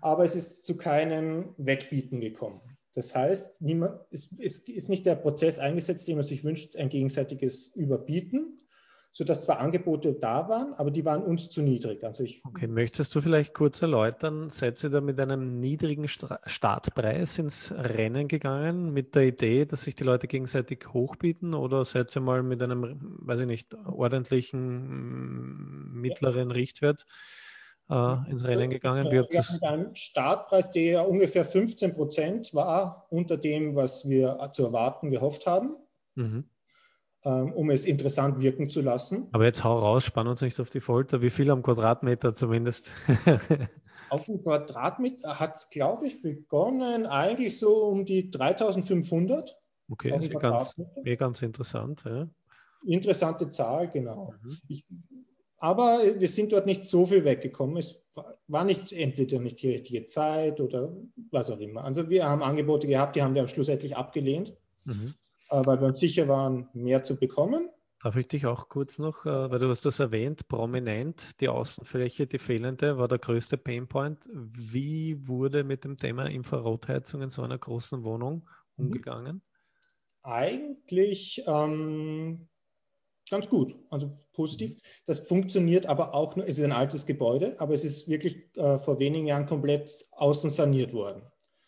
aber 0.00 0.24
es 0.24 0.34
ist 0.34 0.66
zu 0.66 0.76
keinem 0.76 1.54
Wegbieten 1.56 2.20
gekommen. 2.20 2.60
Das 2.94 3.14
heißt, 3.14 3.62
niemand, 3.62 4.00
es, 4.10 4.30
es 4.38 4.58
ist 4.68 4.88
nicht 4.88 5.06
der 5.06 5.14
Prozess 5.14 5.58
eingesetzt, 5.58 6.06
den 6.06 6.16
man 6.16 6.26
sich 6.26 6.44
wünscht, 6.44 6.76
ein 6.76 6.90
gegenseitiges 6.90 7.68
Überbieten, 7.68 8.58
sodass 9.14 9.42
zwar 9.42 9.60
Angebote 9.60 10.14
da 10.14 10.48
waren, 10.48 10.72
aber 10.74 10.90
die 10.90 11.04
waren 11.04 11.22
uns 11.22 11.50
zu 11.50 11.60
niedrig. 11.62 12.02
Also 12.02 12.24
ich, 12.24 12.42
okay, 12.46 12.66
möchtest 12.66 13.14
du 13.14 13.20
vielleicht 13.20 13.52
kurz 13.52 13.82
erläutern, 13.82 14.48
seid 14.48 14.82
ihr 14.82 14.88
da 14.88 15.02
mit 15.02 15.20
einem 15.20 15.60
niedrigen 15.60 16.08
Startpreis 16.08 17.38
ins 17.38 17.72
Rennen 17.72 18.26
gegangen, 18.26 18.90
mit 18.92 19.14
der 19.14 19.24
Idee, 19.24 19.66
dass 19.66 19.82
sich 19.82 19.94
die 19.94 20.04
Leute 20.04 20.28
gegenseitig 20.28 20.86
hochbieten 20.94 21.52
oder 21.52 21.84
seid 21.84 22.16
ihr 22.16 22.22
mal 22.22 22.42
mit 22.42 22.62
einem, 22.62 23.18
weiß 23.20 23.40
ich 23.40 23.46
nicht, 23.46 23.74
ordentlichen 23.74 25.92
mittleren 25.92 26.50
Richtwert 26.50 27.04
äh, 27.90 28.30
ins 28.30 28.46
Rennen 28.46 28.70
gegangen? 28.70 29.10
Wie 29.10 29.16
ja, 29.16 29.44
mit 29.52 29.62
einem 29.62 29.94
Startpreis, 29.94 30.70
der 30.70 30.82
ja 30.82 31.02
ungefähr 31.02 31.44
15 31.44 31.94
Prozent 31.94 32.54
war 32.54 33.08
unter 33.10 33.36
dem, 33.36 33.76
was 33.76 34.08
wir 34.08 34.50
zu 34.54 34.64
erwarten 34.64 35.10
gehofft 35.10 35.46
haben. 35.46 35.76
Mhm. 36.14 36.44
Ähm, 37.24 37.52
um 37.52 37.70
es 37.70 37.84
interessant 37.84 38.40
wirken 38.40 38.68
zu 38.68 38.80
lassen. 38.80 39.28
Aber 39.30 39.44
jetzt 39.44 39.62
hau 39.62 39.78
raus, 39.78 40.04
spann 40.04 40.26
uns 40.26 40.40
nicht 40.40 40.58
auf 40.58 40.70
die 40.70 40.80
Folter. 40.80 41.22
Wie 41.22 41.30
viel 41.30 41.52
am 41.52 41.62
Quadratmeter 41.62 42.34
zumindest? 42.34 42.92
auf 44.10 44.24
dem 44.24 44.42
Quadratmeter 44.42 45.38
hat 45.38 45.54
es, 45.56 45.70
glaube 45.70 46.08
ich, 46.08 46.20
begonnen 46.20 47.06
eigentlich 47.06 47.60
so 47.60 47.86
um 47.86 48.04
die 48.04 48.28
3500. 48.28 49.56
Okay, 49.88 50.10
das 50.10 50.24
ist 50.24 50.40
ganz, 50.40 50.80
eh 51.04 51.14
ganz 51.14 51.42
interessant. 51.42 52.02
Ja. 52.04 52.28
Interessante 52.84 53.48
Zahl, 53.50 53.88
genau. 53.88 54.34
Mhm. 54.42 54.58
Ich, 54.66 54.84
aber 55.58 56.00
wir 56.18 56.28
sind 56.28 56.50
dort 56.50 56.66
nicht 56.66 56.84
so 56.86 57.06
viel 57.06 57.24
weggekommen. 57.24 57.76
Es 57.76 58.02
war 58.48 58.64
nicht 58.64 58.92
entweder 58.92 59.38
nicht 59.38 59.62
die 59.62 59.70
richtige 59.70 60.06
Zeit 60.06 60.60
oder 60.60 60.92
was 61.30 61.52
auch 61.52 61.60
immer. 61.60 61.84
Also 61.84 62.10
wir 62.10 62.24
haben 62.24 62.42
Angebote 62.42 62.88
gehabt, 62.88 63.14
die 63.14 63.22
haben 63.22 63.36
wir 63.36 63.42
am 63.42 63.48
Schluss 63.48 63.68
endlich 63.68 63.96
abgelehnt. 63.96 64.56
Mhm. 64.84 65.14
Äh, 65.52 65.66
weil 65.66 65.80
wir 65.80 65.88
uns 65.88 66.00
sicher 66.00 66.26
waren, 66.28 66.68
mehr 66.72 67.04
zu 67.04 67.16
bekommen. 67.16 67.68
Darf 68.02 68.16
ich 68.16 68.26
dich 68.26 68.46
auch 68.46 68.68
kurz 68.70 68.98
noch, 68.98 69.26
äh, 69.26 69.50
weil 69.50 69.58
du 69.58 69.68
hast 69.68 69.84
das 69.84 70.00
erwähnt, 70.00 70.48
prominent, 70.48 71.40
die 71.40 71.48
Außenfläche, 71.48 72.26
die 72.26 72.38
fehlende, 72.38 72.96
war 72.96 73.06
der 73.06 73.18
größte 73.18 73.58
Painpoint. 73.58 74.18
Wie 74.32 75.28
wurde 75.28 75.62
mit 75.62 75.84
dem 75.84 75.98
Thema 75.98 76.24
Infrarotheizung 76.24 77.20
in 77.20 77.30
so 77.30 77.42
einer 77.42 77.58
großen 77.58 78.02
Wohnung 78.02 78.48
mhm. 78.76 78.86
umgegangen? 78.86 79.42
Eigentlich 80.22 81.44
ähm, 81.46 82.48
ganz 83.30 83.48
gut, 83.48 83.76
also 83.90 84.18
positiv. 84.32 84.80
Das 85.04 85.18
funktioniert 85.18 85.84
aber 85.84 86.14
auch 86.14 86.34
nur, 86.34 86.48
es 86.48 86.58
ist 86.58 86.64
ein 86.64 86.72
altes 86.72 87.04
Gebäude, 87.04 87.56
aber 87.58 87.74
es 87.74 87.84
ist 87.84 88.08
wirklich 88.08 88.56
äh, 88.56 88.78
vor 88.78 88.98
wenigen 88.98 89.26
Jahren 89.26 89.46
komplett 89.46 89.92
außen 90.12 90.48
saniert 90.48 90.94
worden. 90.94 91.22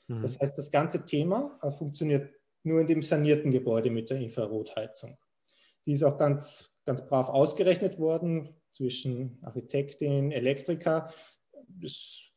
Mhm. 0.09 0.23
Das 0.23 0.40
heißt, 0.40 0.57
das 0.57 0.70
ganze 0.70 1.05
Thema 1.05 1.59
äh, 1.61 1.70
funktioniert 1.70 2.33
nur 2.64 2.81
in 2.81 2.87
dem 2.87 3.03
sanierten 3.03 3.50
Gebäude 3.50 3.90
mit 3.90 4.11
der 4.11 4.18
Infrarotheizung. 4.18 5.16
Die 5.87 5.92
ist 5.92 6.03
auch 6.03 6.18
ganz, 6.18 6.70
ganz 6.85 7.07
brav 7.07 7.29
ausgerechnet 7.29 7.98
worden 7.98 8.55
zwischen 8.72 9.38
Architektin, 9.42 10.33
Elektriker. 10.33 11.12
Das 11.68 12.33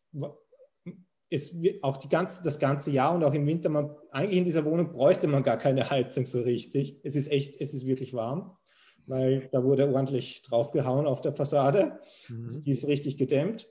ist 1.29 1.55
auch 1.81 1.97
die 1.97 2.09
ganze, 2.09 2.43
das 2.43 2.59
ganze 2.59 2.91
Jahr 2.91 3.15
und 3.15 3.23
auch 3.23 3.33
im 3.33 3.47
Winter, 3.47 3.69
man, 3.69 3.95
eigentlich 4.11 4.37
in 4.37 4.43
dieser 4.45 4.65
Wohnung 4.65 4.91
bräuchte 4.91 5.27
man 5.27 5.43
gar 5.43 5.57
keine 5.57 5.89
Heizung 5.89 6.25
so 6.25 6.41
richtig. 6.41 6.99
Es 7.03 7.15
ist 7.15 7.31
echt, 7.31 7.59
es 7.59 7.73
ist 7.73 7.85
wirklich 7.85 8.13
warm, 8.13 8.57
weil 9.05 9.49
da 9.51 9.63
wurde 9.63 9.91
ordentlich 9.93 10.41
draufgehauen 10.43 11.05
auf 11.05 11.21
der 11.21 11.33
Fassade. 11.33 11.99
Mhm. 12.29 12.45
Also 12.45 12.59
die 12.59 12.71
ist 12.71 12.87
richtig 12.87 13.17
gedämmt. 13.17 13.67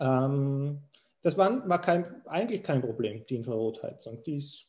Ähm, 0.00 0.82
das 1.22 1.38
war, 1.38 1.68
war 1.68 1.80
kein, 1.80 2.22
eigentlich 2.26 2.62
kein 2.62 2.82
Problem, 2.82 3.24
die 3.26 3.36
Infrarotheizung. 3.36 4.22
Die 4.24 4.36
ist 4.36 4.66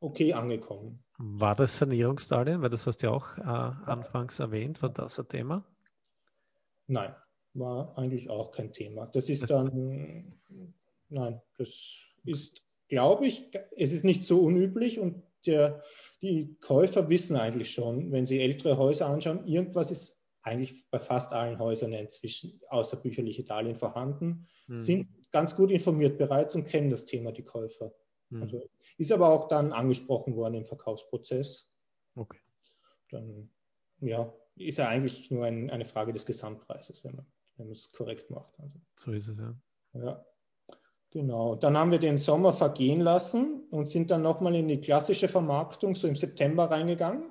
okay 0.00 0.32
angekommen. 0.32 1.04
War 1.18 1.54
das 1.54 1.78
Sanierungsdarlehen? 1.78 2.62
Weil 2.62 2.70
das 2.70 2.86
hast 2.86 3.02
du 3.02 3.06
ja 3.06 3.12
auch 3.12 3.36
äh, 3.38 3.42
anfangs 3.42 4.38
erwähnt. 4.38 4.82
War 4.82 4.88
das 4.88 5.18
ein 5.18 5.28
Thema? 5.28 5.64
Nein, 6.86 7.14
war 7.54 7.96
eigentlich 7.96 8.30
auch 8.30 8.50
kein 8.50 8.72
Thema. 8.72 9.06
Das 9.06 9.28
ist 9.28 9.48
dann, 9.48 10.40
nein, 11.08 11.40
das 11.56 11.68
ist, 12.24 12.62
glaube 12.88 13.26
ich, 13.26 13.50
es 13.76 13.92
ist 13.92 14.04
nicht 14.04 14.24
so 14.24 14.40
unüblich 14.40 14.98
und 14.98 15.22
der, 15.46 15.82
die 16.20 16.56
Käufer 16.60 17.08
wissen 17.08 17.36
eigentlich 17.36 17.70
schon, 17.70 18.12
wenn 18.12 18.26
sie 18.26 18.40
ältere 18.40 18.76
Häuser 18.76 19.06
anschauen, 19.06 19.46
irgendwas 19.46 19.90
ist 19.90 20.20
eigentlich 20.42 20.88
bei 20.90 20.98
fast 20.98 21.32
allen 21.32 21.58
Häusern 21.58 21.92
inzwischen 21.92 22.60
außerbücherliche 22.68 23.44
Darlehen 23.44 23.76
vorhanden, 23.76 24.46
hm. 24.66 24.76
sind 24.76 25.08
ganz 25.32 25.54
gut 25.54 25.70
informiert 25.70 26.18
bereits 26.18 26.54
und 26.54 26.66
kennen 26.66 26.90
das 26.90 27.04
Thema, 27.04 27.32
die 27.32 27.44
Käufer. 27.44 27.92
Mhm. 28.30 28.42
Also 28.42 28.70
ist 28.96 29.12
aber 29.12 29.28
auch 29.28 29.48
dann 29.48 29.72
angesprochen 29.72 30.36
worden 30.36 30.54
im 30.54 30.64
Verkaufsprozess. 30.64 31.68
Okay. 32.14 32.38
Dann, 33.10 33.50
ja, 34.00 34.32
ist 34.56 34.78
ja 34.78 34.88
eigentlich 34.88 35.30
nur 35.30 35.44
ein, 35.44 35.70
eine 35.70 35.84
Frage 35.84 36.12
des 36.12 36.26
Gesamtpreises, 36.26 37.04
wenn 37.04 37.16
man, 37.16 37.26
wenn 37.56 37.66
man 37.66 37.74
es 37.74 37.92
korrekt 37.92 38.30
macht. 38.30 38.58
Also, 38.58 38.80
so 38.94 39.12
ist 39.12 39.28
es, 39.28 39.38
ja. 39.38 39.54
Ja, 39.92 40.24
genau. 41.10 41.56
Dann 41.56 41.76
haben 41.76 41.90
wir 41.90 41.98
den 41.98 42.18
Sommer 42.18 42.52
vergehen 42.52 43.00
lassen 43.00 43.64
und 43.70 43.90
sind 43.90 44.10
dann 44.10 44.22
nochmal 44.22 44.54
in 44.54 44.68
die 44.68 44.80
klassische 44.80 45.28
Vermarktung 45.28 45.96
so 45.96 46.06
im 46.06 46.16
September 46.16 46.70
reingegangen. 46.70 47.30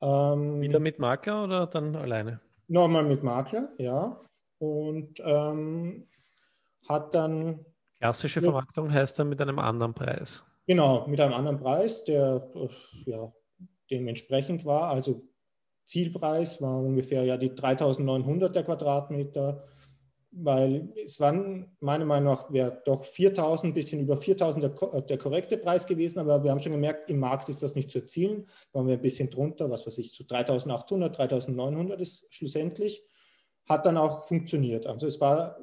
Ähm, 0.00 0.60
Wieder 0.60 0.78
mit 0.78 0.98
Makler 0.98 1.44
oder 1.44 1.66
dann 1.66 1.96
alleine? 1.96 2.40
Nochmal 2.68 3.04
mit 3.04 3.22
Makler, 3.24 3.72
ja. 3.78 4.24
Und 4.58 5.20
ähm, 5.24 6.08
hat 6.88 7.14
dann 7.14 7.64
Klassische 7.98 8.40
Vermarktung 8.40 8.92
heißt 8.92 9.18
dann 9.18 9.28
mit 9.28 9.40
einem 9.40 9.58
anderen 9.58 9.94
Preis. 9.94 10.44
Genau, 10.66 11.06
mit 11.06 11.20
einem 11.20 11.34
anderen 11.34 11.58
Preis, 11.58 12.04
der 12.04 12.48
ja, 13.06 13.32
dementsprechend 13.90 14.64
war. 14.64 14.90
Also 14.90 15.22
Zielpreis 15.86 16.60
war 16.60 16.80
ungefähr 16.80 17.24
ja 17.24 17.36
die 17.36 17.50
3.900 17.50 18.50
der 18.50 18.62
Quadratmeter 18.64 19.64
weil 20.30 20.92
es 21.04 21.18
waren 21.20 21.74
meiner 21.80 22.04
Meinung 22.04 22.34
nach 22.34 22.52
wäre 22.52 22.82
doch 22.84 23.04
4000, 23.04 23.74
bisschen 23.74 24.00
über 24.00 24.16
4000 24.16 24.62
der, 24.64 25.00
der, 25.02 25.18
korrekte 25.18 25.56
Preis 25.56 25.86
gewesen, 25.86 26.18
aber 26.18 26.44
wir 26.44 26.50
haben 26.50 26.60
schon 26.60 26.72
gemerkt, 26.72 27.08
im 27.10 27.18
Markt 27.18 27.48
ist 27.48 27.62
das 27.62 27.74
nicht 27.74 27.90
zu 27.90 28.00
erzielen, 28.00 28.46
waren 28.72 28.86
wir 28.86 28.94
ein 28.94 29.02
bisschen 29.02 29.30
drunter, 29.30 29.70
was 29.70 29.86
weiß 29.86 29.98
ich, 29.98 30.12
so 30.12 30.24
3800, 30.24 31.16
3900 31.16 32.00
ist 32.00 32.26
schlussendlich, 32.30 33.02
hat 33.66 33.86
dann 33.86 33.96
auch 33.96 34.24
funktioniert. 34.26 34.86
Also 34.86 35.06
es 35.06 35.20
war 35.20 35.58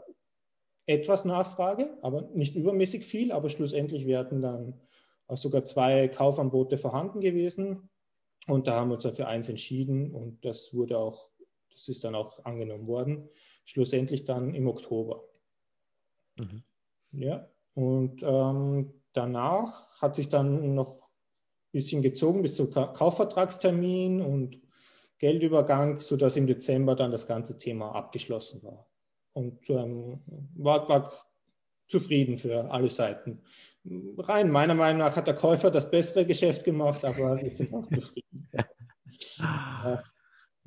etwas 0.85 1.25
Nachfrage, 1.25 1.97
aber 2.01 2.23
nicht 2.33 2.55
übermäßig 2.55 3.05
viel, 3.05 3.31
aber 3.31 3.49
schlussendlich 3.49 4.05
werden 4.05 4.41
dann 4.41 4.79
auch 5.27 5.37
sogar 5.37 5.65
zwei 5.65 6.07
Kaufanbote 6.07 6.77
vorhanden 6.77 7.21
gewesen 7.21 7.89
und 8.47 8.67
da 8.67 8.79
haben 8.79 8.89
wir 8.89 8.95
uns 8.95 9.03
dann 9.03 9.15
für 9.15 9.27
eins 9.27 9.49
entschieden 9.49 10.11
und 10.11 10.45
das 10.45 10.73
wurde 10.73 10.99
auch, 10.99 11.29
das 11.71 11.87
ist 11.87 12.03
dann 12.03 12.13
auch 12.15 12.45
angenommen 12.45 12.87
worden 12.87 13.29
schlussendlich 13.65 14.23
dann 14.23 14.53
im 14.53 14.67
Oktober. 14.67 15.23
Mhm. 16.37 16.63
Ja, 17.11 17.49
und 17.73 18.21
ähm, 18.23 18.93
danach 19.13 20.01
hat 20.01 20.15
sich 20.15 20.29
dann 20.29 20.75
noch 20.75 21.09
ein 21.09 21.71
bisschen 21.71 22.01
gezogen 22.01 22.41
bis 22.41 22.55
zum 22.55 22.69
Kaufvertragstermin 22.69 24.21
und 24.21 24.61
Geldübergang, 25.17 25.99
sodass 25.99 26.37
im 26.37 26.47
Dezember 26.47 26.95
dann 26.95 27.11
das 27.11 27.25
ganze 27.25 27.57
Thema 27.57 27.93
abgeschlossen 27.93 28.61
war. 28.63 28.87
Und 29.35 29.69
ähm, 29.69 30.21
war, 30.55 30.87
war 30.87 31.13
zufrieden 31.87 32.37
für 32.37 32.71
alle 32.71 32.89
Seiten. 32.89 33.43
Rein 34.17 34.49
meiner 34.49 34.73
Meinung 34.73 34.99
nach 34.99 35.15
hat 35.15 35.27
der 35.27 35.35
Käufer 35.35 35.69
das 35.69 35.91
bessere 35.91 36.25
Geschäft 36.25 36.63
gemacht, 36.63 37.05
aber 37.05 37.39
wir 37.41 37.53
sind 37.53 37.73
auch 37.73 37.85
zufrieden. 37.85 38.49
ja. 39.37 40.03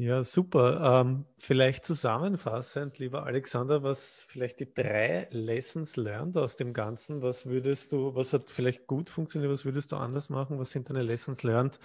Ja, 0.00 0.22
super. 0.22 1.00
Ähm, 1.00 1.24
vielleicht 1.38 1.84
zusammenfassend, 1.84 3.00
lieber 3.00 3.26
Alexander, 3.26 3.82
was 3.82 4.24
vielleicht 4.28 4.60
die 4.60 4.72
drei 4.72 5.26
Lessons 5.32 5.96
learned 5.96 6.36
aus 6.36 6.54
dem 6.54 6.72
Ganzen? 6.72 7.20
Was 7.20 7.46
würdest 7.46 7.90
du, 7.90 8.14
was 8.14 8.32
hat 8.32 8.48
vielleicht 8.48 8.86
gut 8.86 9.10
funktioniert, 9.10 9.50
was 9.50 9.64
würdest 9.64 9.90
du 9.90 9.96
anders 9.96 10.28
machen? 10.28 10.60
Was 10.60 10.70
sind 10.70 10.88
deine 10.88 11.02
Lessons 11.02 11.42
learned 11.42 11.80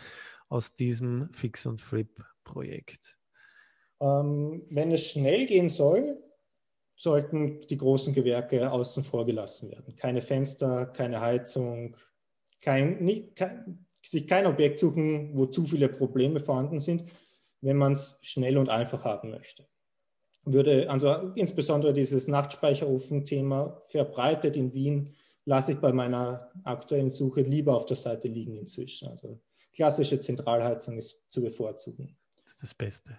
aus 0.48 0.76
diesem 0.76 1.34
Fix 1.34 1.66
und 1.66 1.82
Flip 1.82 2.24
Projekt? 2.44 3.18
Ähm, 4.00 4.64
wenn 4.70 4.92
es 4.92 5.08
schnell 5.08 5.48
gehen 5.48 5.70
soll, 5.70 6.22
sollten 7.04 7.62
die 7.68 7.78
großen 7.78 8.14
Gewerke 8.14 8.72
außen 8.72 9.04
vor 9.04 9.26
gelassen 9.26 9.70
werden. 9.70 9.96
Keine 9.96 10.22
Fenster, 10.22 10.86
keine 10.88 11.20
Heizung, 11.22 11.98
kein, 12.62 13.04
nicht, 13.04 13.36
kein, 13.36 13.86
sich 14.02 14.28
kein 14.28 14.48
Objekt 14.48 14.80
suchen, 14.80 15.38
wo 15.38 15.46
zu 15.46 15.66
viele 15.66 15.90
Probleme 15.90 16.40
vorhanden 16.40 16.80
sind 16.80 17.06
wenn 17.64 17.78
man 17.78 17.94
es 17.94 18.20
schnell 18.22 18.58
und 18.58 18.70
einfach 18.70 19.04
haben 19.06 19.32
möchte. 19.32 19.66
Würde 20.44 20.90
also 20.90 21.32
insbesondere 21.36 21.94
dieses 21.94 22.28
Nachtspeicherofen-Thema 22.28 23.82
verbreitet 23.88 24.58
in 24.58 24.74
Wien, 24.74 25.16
lasse 25.46 25.72
ich 25.72 25.80
bei 25.80 25.94
meiner 25.94 26.52
aktuellen 26.66 27.10
Suche 27.10 27.42
lieber 27.42 27.76
auf 27.76 27.86
der 27.86 27.96
Seite 27.96 28.28
liegen 28.28 28.58
inzwischen. 28.58 29.08
Also 29.08 29.40
klassische 29.74 30.20
Zentralheizung 30.20 30.98
ist 30.98 31.22
zu 31.30 31.42
bevorzugen. 31.42 32.18
Das 32.44 32.54
ist 32.54 32.64
das 32.64 32.74
Beste. 32.74 33.18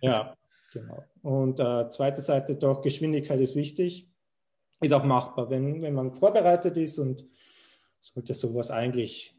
ja, 0.00 0.34
genau. 0.72 1.04
Und 1.22 1.60
äh, 1.60 1.88
zweite 1.90 2.20
Seite 2.20 2.56
doch, 2.56 2.82
Geschwindigkeit 2.82 3.40
ist 3.40 3.56
wichtig, 3.56 4.10
ist 4.80 4.92
auch 4.92 5.04
machbar. 5.04 5.50
Wenn, 5.50 5.82
wenn 5.82 5.94
man 5.94 6.12
vorbereitet 6.12 6.76
ist 6.76 6.98
und 6.98 7.26
sollte 8.00 8.34
sowas 8.34 8.70
eigentlich 8.70 9.34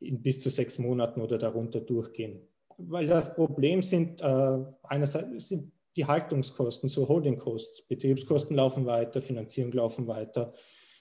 in 0.00 0.22
bis 0.22 0.40
zu 0.40 0.50
sechs 0.50 0.78
Monaten 0.78 1.20
oder 1.20 1.38
darunter 1.38 1.80
durchgehen 1.80 2.48
weil 2.78 3.06
das 3.06 3.34
Problem 3.34 3.82
sind 3.82 4.20
äh, 4.22 4.58
einerseits 4.82 5.48
sind 5.48 5.72
die 5.96 6.06
Haltungskosten, 6.06 6.88
so 6.88 7.08
Holding 7.08 7.38
Costs, 7.38 7.82
Betriebskosten 7.82 8.56
laufen 8.56 8.84
weiter, 8.86 9.22
Finanzierung 9.22 9.72
laufen 9.72 10.06
weiter. 10.08 10.52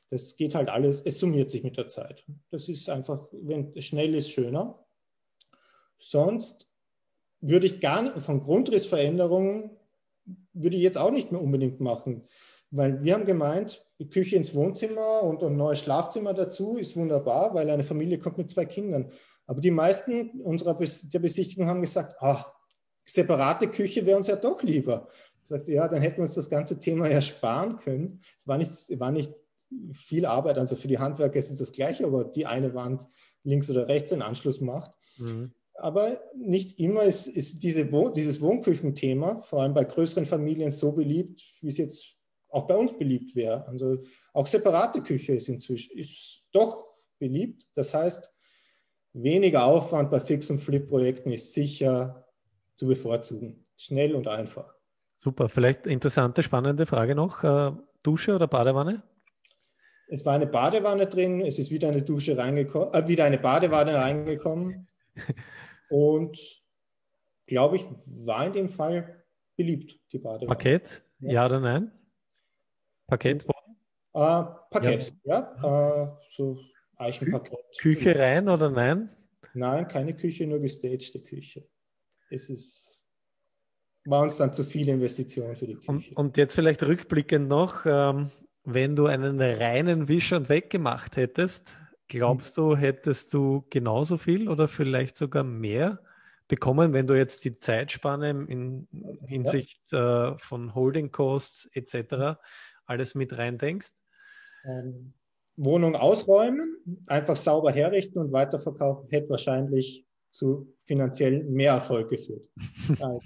Das 0.10 0.36
geht 0.36 0.54
halt 0.54 0.70
alles, 0.70 1.02
es 1.02 1.20
summiert 1.20 1.50
sich 1.50 1.64
mit 1.64 1.78
der 1.78 1.88
Zeit. 1.88 2.24
Das 2.52 2.70
ist 2.70 2.90
einfach, 2.90 3.28
wenn 3.32 3.82
schnell 3.82 4.14
ist, 4.14 4.30
schöner. 4.30 4.86
Sonst 5.98 6.70
würde 7.44 7.66
ich 7.66 7.82
gar 7.82 8.02
nicht, 8.02 8.22
von 8.22 8.42
Grundrissveränderungen 8.42 9.72
würde 10.54 10.78
ich 10.78 10.82
jetzt 10.82 10.98
auch 10.98 11.12
nicht 11.12 11.32
mehr 11.32 11.42
unbedingt 11.42 11.80
machen, 11.80 12.24
weil 12.72 13.04
wir 13.04 13.14
haben 13.14 13.26
gemeint, 13.26 13.86
die 14.00 14.10
Küche 14.10 14.36
ins 14.36 14.56
Wohnzimmer 14.56 15.24
und 15.24 15.44
ein 15.44 15.58
neues 15.58 15.80
Schlafzimmer 15.80 16.34
dazu 16.34 16.78
ist 16.78 16.96
wunderbar, 16.96 17.54
weil 17.54 17.70
eine 17.70 17.84
Familie 17.84 18.18
kommt 18.18 18.38
mit 18.38 18.50
zwei 18.50 18.66
Kindern. 18.66 19.12
Aber 19.46 19.62
die 19.62 19.72
meisten 19.72 20.42
unserer 20.42 20.74
der 20.74 21.20
Besichtigung 21.20 21.68
haben 21.68 21.82
gesagt, 21.82 22.16
ach, 22.20 22.52
separate 23.06 23.68
Küche 23.68 24.06
wäre 24.06 24.18
uns 24.18 24.28
ja 24.28 24.38
doch 24.38 24.64
lieber. 24.64 25.10
Ich 25.44 25.50
sagte, 25.50 25.74
ja, 25.74 25.88
dann 25.88 26.02
hätten 26.02 26.18
wir 26.18 26.24
uns 26.24 26.36
das 26.36 26.50
ganze 26.50 26.80
Thema 26.80 27.10
ja 27.10 27.22
sparen 27.22 27.78
können. 27.78 28.22
Es 28.40 28.48
war 28.48 28.58
nicht, 28.58 29.00
war 29.00 29.12
nicht 29.12 29.34
viel 29.94 30.26
Arbeit, 30.26 30.58
also 30.58 30.76
für 30.76 30.88
die 30.88 31.00
Handwerker 31.00 31.38
ist 31.38 31.52
es 31.52 31.60
das 31.60 31.74
Gleiche, 31.74 32.06
aber 32.06 32.24
die 32.24 32.46
eine 32.46 32.74
Wand 32.74 33.08
links 33.44 33.70
oder 33.70 33.88
rechts 33.88 34.14
einen 34.14 34.22
Anschluss 34.22 34.62
macht. 34.62 34.92
Mhm. 35.18 35.52
Aber 35.76 36.22
nicht 36.36 36.80
immer 36.80 37.04
ist, 37.04 37.28
ist 37.28 37.64
diese 37.64 37.92
Wohn 37.92 38.14
dieses 38.14 38.40
Wohnküchenthema, 38.42 39.42
vor 39.42 39.62
allem 39.64 39.74
bei 39.74 39.84
größeren 39.84 40.26
Familien, 40.26 40.72
so 40.72 40.92
beliebt, 40.92 41.44
wie 41.62 41.68
es 41.68 41.78
jetzt 41.78 42.18
auch 42.50 42.68
bei 42.68 42.76
uns 42.76 42.98
beliebt 42.98 43.36
wäre. 43.36 43.68
Also 43.68 44.04
auch 44.34 44.46
separate 44.48 45.02
Küche 45.02 45.34
ist 45.34 45.50
inzwischen 45.50 45.98
ist 45.98 46.44
doch 46.52 46.86
beliebt. 47.20 47.66
Das 47.74 47.94
heißt, 47.94 48.32
weniger 49.14 49.66
Aufwand 49.66 50.12
bei 50.12 50.20
Fix- 50.20 50.50
und 50.50 50.60
Flip-Projekten 50.60 51.32
ist 51.32 51.54
sicher 51.54 52.28
zu 52.76 52.88
bevorzugen. 52.88 53.66
Schnell 53.76 54.16
und 54.16 54.28
einfach. 54.28 54.76
Super. 55.20 55.50
Vielleicht 55.50 55.88
interessante, 55.88 56.44
spannende 56.44 56.86
Frage 56.86 57.16
noch. 57.16 57.44
Äh, 57.44 57.72
Dusche 58.04 58.36
oder 58.36 58.48
Badewanne? 58.48 59.02
Es 60.08 60.26
war 60.26 60.34
eine 60.34 60.48
Badewanne 60.48 61.08
drin, 61.08 61.42
es 61.42 61.58
ist 61.58 61.72
wieder 61.72 61.88
eine 61.88 62.02
Dusche 62.02 62.38
reingekommen, 62.38 62.94
äh, 62.94 63.08
wieder 63.08 63.24
eine 63.24 63.40
Badewanne 63.40 63.96
reingekommen. 63.96 64.88
Und 65.90 66.38
glaube 67.46 67.78
ich, 67.78 67.86
war 68.06 68.46
in 68.48 68.54
dem 68.54 68.70
Fall 68.70 69.24
beliebt, 69.56 70.00
die 70.12 70.20
Badewanne. 70.20 70.48
Paket? 70.48 71.04
Ja, 71.20 71.46
oder 71.46 71.60
nein? 71.60 71.92
Paketboden? 73.08 73.76
Äh, 74.14 74.44
Paket, 74.70 75.14
ja. 75.24 75.56
ja. 75.62 76.04
Äh, 76.04 76.12
so 76.36 76.60
Eichenparkett. 76.98 77.60
Küche 77.80 78.18
rein 78.18 78.50
oder 78.50 78.70
nein? 78.70 79.10
Nein, 79.54 79.88
keine 79.88 80.16
Küche, 80.16 80.48
nur 80.48 80.60
gestagte 80.60 81.20
Küche. 81.20 81.68
Es 82.30 82.50
ist, 82.50 83.04
war 84.06 84.24
uns 84.24 84.38
dann 84.38 84.54
zu 84.54 84.64
viel 84.64 84.90
Investitionen 84.90 85.56
für 85.56 85.68
die 85.68 85.76
Küche. 85.76 85.92
Und, 85.92 86.18
und 86.18 86.38
jetzt 86.38 86.56
vielleicht 86.56 86.84
rückblickend 86.84 87.48
noch, 87.48 87.86
ähm, 87.86 88.32
wenn 88.64 88.96
du 88.96 89.08
einen 89.08 89.40
reinen 89.40 90.08
Wisch 90.08 90.32
und 90.34 90.50
Weg 90.50 90.70
gemacht 90.70 91.18
hättest, 91.18 91.78
glaubst 92.18 92.58
du, 92.58 92.76
hättest 92.76 93.34
du 93.34 93.66
genauso 93.70 94.18
viel 94.18 94.48
oder 94.48 94.68
vielleicht 94.68 95.16
sogar 95.16 95.44
mehr 95.44 96.00
bekommen, 96.48 96.94
wenn 96.94 97.08
du 97.08 97.16
jetzt 97.16 97.46
die 97.46 97.58
Zeitspanne 97.58 98.30
in 98.30 98.88
Hinsicht 99.26 99.82
ja. 99.92 100.34
äh, 100.34 100.38
von 100.38 100.76
Holding 100.76 101.12
Costs 101.12 101.70
etc. 101.74 102.40
alles 102.86 103.16
mit 103.16 103.38
rein 103.38 103.58
denkst? 103.58 103.92
Ähm, 104.66 105.14
Wohnung 105.56 105.96
ausräumen, 105.96 106.78
einfach 107.08 107.38
sauber 107.38 107.72
herrichten 107.72 108.20
und 108.20 108.32
weiterverkaufen, 108.32 109.10
hätte 109.10 109.30
wahrscheinlich 109.30 110.06
zu 110.30 110.74
finanziellen 110.86 111.52
Mehrerfolg 111.52 112.10
geführt. 112.10 112.48
Also, 113.00 113.20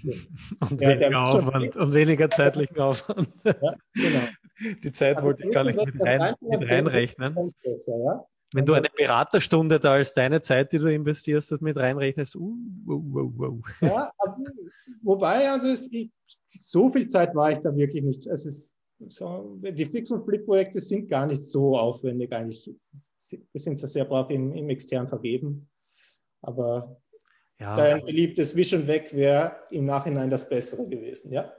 und, 0.69 0.81
ja, 0.81 0.89
weniger 0.89 1.23
Aufwand, 1.23 1.75
und 1.75 1.93
weniger 1.93 2.29
zeitlichen 2.29 2.79
Aufwand. 2.79 3.29
ja, 3.43 3.75
genau. 3.93 4.27
Die 4.83 4.91
Zeit 4.91 5.21
wollte 5.21 5.47
ich 5.47 5.53
gar 5.53 5.63
nicht 5.63 5.83
mit, 5.83 5.99
rein, 6.01 6.35
mit 6.41 6.69
reinrechnen. 6.69 7.35
Besser, 7.63 7.97
ja? 7.97 8.25
Wenn 8.53 8.65
du 8.65 8.73
also 8.73 8.83
eine 8.83 8.93
Beraterstunde 8.95 9.79
da 9.79 9.93
als 9.93 10.13
deine 10.13 10.41
Zeit, 10.41 10.71
die 10.71 10.79
du 10.79 10.91
investierst, 10.91 11.61
mit 11.61 11.77
reinrechnest, 11.77 12.35
uh, 12.35 12.57
uh, 12.87 12.93
uh. 12.93 13.61
Ja, 13.81 14.11
aber, 14.17 14.37
wobei, 15.01 15.49
also 15.49 15.67
es, 15.67 15.91
ich, 15.91 16.11
so 16.59 16.89
viel 16.91 17.09
Zeit 17.09 17.35
war 17.35 17.51
ich 17.51 17.59
da 17.59 17.75
wirklich 17.75 18.03
nicht. 18.03 18.25
Es 18.27 18.45
ist 18.45 18.77
so, 19.09 19.59
die 19.61 19.85
Fix- 19.85 20.11
und 20.11 20.25
Flip-Projekte 20.25 20.79
sind 20.79 21.09
gar 21.09 21.27
nicht 21.27 21.43
so 21.43 21.77
aufwendig 21.77 22.31
eigentlich. 22.33 22.65
Wir 23.51 23.61
sind 23.61 23.77
sehr 23.79 24.05
brav 24.05 24.29
im, 24.29 24.53
im 24.53 24.69
extern 24.69 25.09
vergeben. 25.09 25.69
Aber 26.41 27.01
ja. 27.59 27.75
dein 27.75 28.05
beliebtes 28.05 28.55
Vision 28.55 28.87
weg 28.87 29.13
wäre 29.13 29.57
im 29.71 29.85
Nachhinein 29.85 30.29
das 30.29 30.47
Bessere 30.47 30.87
gewesen, 30.87 31.31
ja? 31.31 31.51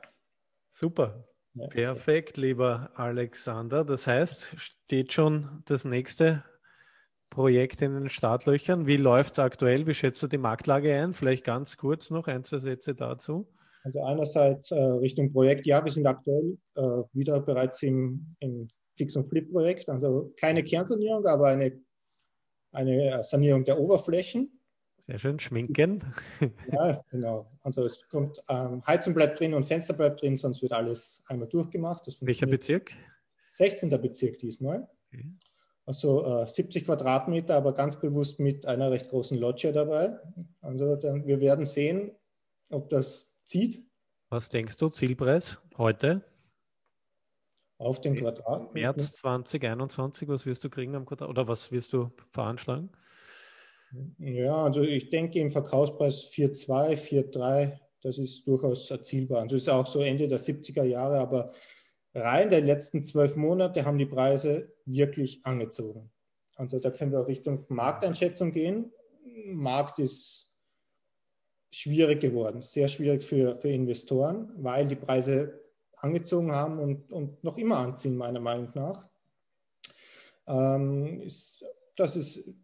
Super. 0.71 1.29
Ja. 1.55 1.67
Perfekt, 1.67 2.37
lieber 2.37 2.91
Alexander. 2.95 3.85
Das 3.85 4.07
heißt, 4.07 4.49
steht 4.57 5.13
schon 5.13 5.63
das 5.65 5.85
nächste 5.85 6.45
Projekt 7.31 7.83
in 7.83 7.95
den 7.95 8.09
Startlöchern. 8.09 8.87
Wie 8.87 8.97
läuft 8.97 9.33
es 9.33 9.39
aktuell? 9.39 9.87
Wie 9.87 9.95
schätzt 9.95 10.23
du 10.23 10.27
die 10.27 10.39
Marktlage 10.39 10.95
ein? 10.95 11.13
Vielleicht 11.13 11.45
ganz 11.45 11.77
kurz 11.77 12.11
noch 12.11 12.27
ein, 12.27 12.45
zwei 12.45 12.59
Sätze 12.59 12.95
dazu. 12.95 13.49
Also 13.85 14.03
einerseits 14.03 14.71
äh, 14.71 14.81
Richtung 14.81 15.33
Projekt, 15.33 15.67
ja, 15.67 15.85
wir 15.85 15.93
sind 15.93 16.07
aktuell 16.07 16.59
äh, 16.75 17.03
wieder 17.13 17.41
bereits 17.41 17.83
im, 17.83 18.35
im 18.41 18.69
Fix- 18.97 19.17
und 19.17 19.29
Flip-Projekt, 19.29 19.89
also 19.89 20.35
keine 20.39 20.65
Kernsanierung, 20.65 21.25
aber 21.27 21.49
eine, 21.49 21.81
eine 22.73 23.23
Sanierung 23.23 23.65
der 23.65 23.79
Oberflächen. 23.79 24.61
Sehr 25.07 25.19
schön, 25.19 25.39
schminken. 25.39 26.05
Ja, 26.73 27.03
genau. 27.11 27.51
Also 27.63 27.85
es 27.85 28.07
kommt, 28.09 28.43
ähm, 28.49 28.83
Heizung 28.87 29.15
bleibt 29.15 29.41
drin 29.41 29.55
und 29.55 29.65
Fenster 29.65 29.95
bleibt 29.95 30.21
drin, 30.21 30.37
sonst 30.37 30.61
wird 30.61 30.73
alles 30.73 31.23
einmal 31.29 31.49
durchgemacht. 31.49 32.05
Welcher 32.21 32.47
Bezirk? 32.47 32.93
16. 33.53 33.89
Bezirk 34.03 34.39
diesmal. 34.39 34.87
Okay. 35.07 35.25
Also 35.89 36.23
äh, 36.43 36.47
70 36.47 36.85
Quadratmeter, 36.85 37.57
aber 37.57 37.73
ganz 37.73 37.99
bewusst 37.99 38.39
mit 38.39 38.67
einer 38.67 38.91
recht 38.91 39.09
großen 39.09 39.39
Loggia 39.39 39.73
dabei. 39.73 40.19
Also 40.61 40.97
dann, 40.97 41.27
wir 41.27 41.41
werden 41.41 41.65
sehen, 41.65 42.11
ob 42.69 42.91
das 42.91 43.35
zieht. 43.45 43.83
Was 44.29 44.51
denkst 44.51 44.77
du, 44.77 44.91
Zielpreis 44.91 45.57
heute? 45.79 46.23
Auf 47.79 48.03
den 48.03 48.17
Quadrat? 48.17 48.75
März 48.75 49.15
2021, 49.15 50.29
was 50.29 50.45
wirst 50.45 50.63
du 50.63 50.69
kriegen 50.69 50.95
am 50.95 51.07
Quadrat 51.07 51.31
oder 51.31 51.49
was 51.49 51.73
wirst 51.73 51.95
du 51.95 52.11
veranschlagen? 52.33 52.91
Ja, 54.19 54.65
also 54.65 54.83
ich 54.83 55.09
denke 55.09 55.39
im 55.39 55.49
Verkaufspreis 55.49 56.31
4,2, 56.35 57.33
4,3, 57.33 57.79
das 58.03 58.19
ist 58.19 58.47
durchaus 58.47 58.91
erzielbar. 58.91 59.41
Also 59.41 59.57
ist 59.57 59.71
auch 59.71 59.87
so 59.87 60.01
Ende 60.01 60.29
der 60.29 60.39
70er 60.39 60.85
Jahre, 60.85 61.19
aber 61.19 61.55
rein 62.15 62.51
der 62.51 62.61
letzten 62.61 63.05
zwölf 63.05 63.37
Monate 63.37 63.85
haben 63.85 63.99
die 63.99 64.07
Preise 64.07 64.73
wirklich 64.85 65.45
angezogen. 65.45 66.11
Also 66.57 66.79
da 66.79 66.91
können 66.91 67.13
wir 67.13 67.27
Richtung 67.27 67.65
Markteinschätzung 67.69 68.53
gehen. 68.53 68.93
Markt 69.47 69.99
ist 69.99 70.49
schwierig 71.71 72.21
geworden, 72.21 72.63
sehr 72.63 72.89
schwierig 72.89 73.23
für, 73.23 73.57
für 73.57 73.69
Investoren, 73.69 74.51
weil 74.57 74.89
die 74.89 74.97
Preise 74.97 75.61
angezogen 75.97 76.53
haben 76.53 76.79
und, 76.79 77.13
und 77.13 77.43
noch 77.45 77.59
immer 77.59 77.79
anziehen, 77.79 78.17
meiner 78.17 78.41
Meinung 78.41 78.71
nach. 78.75 79.09
Ähm, 80.47 81.21
ist, 81.21 81.65
das 81.97 82.17
ist 82.17 82.55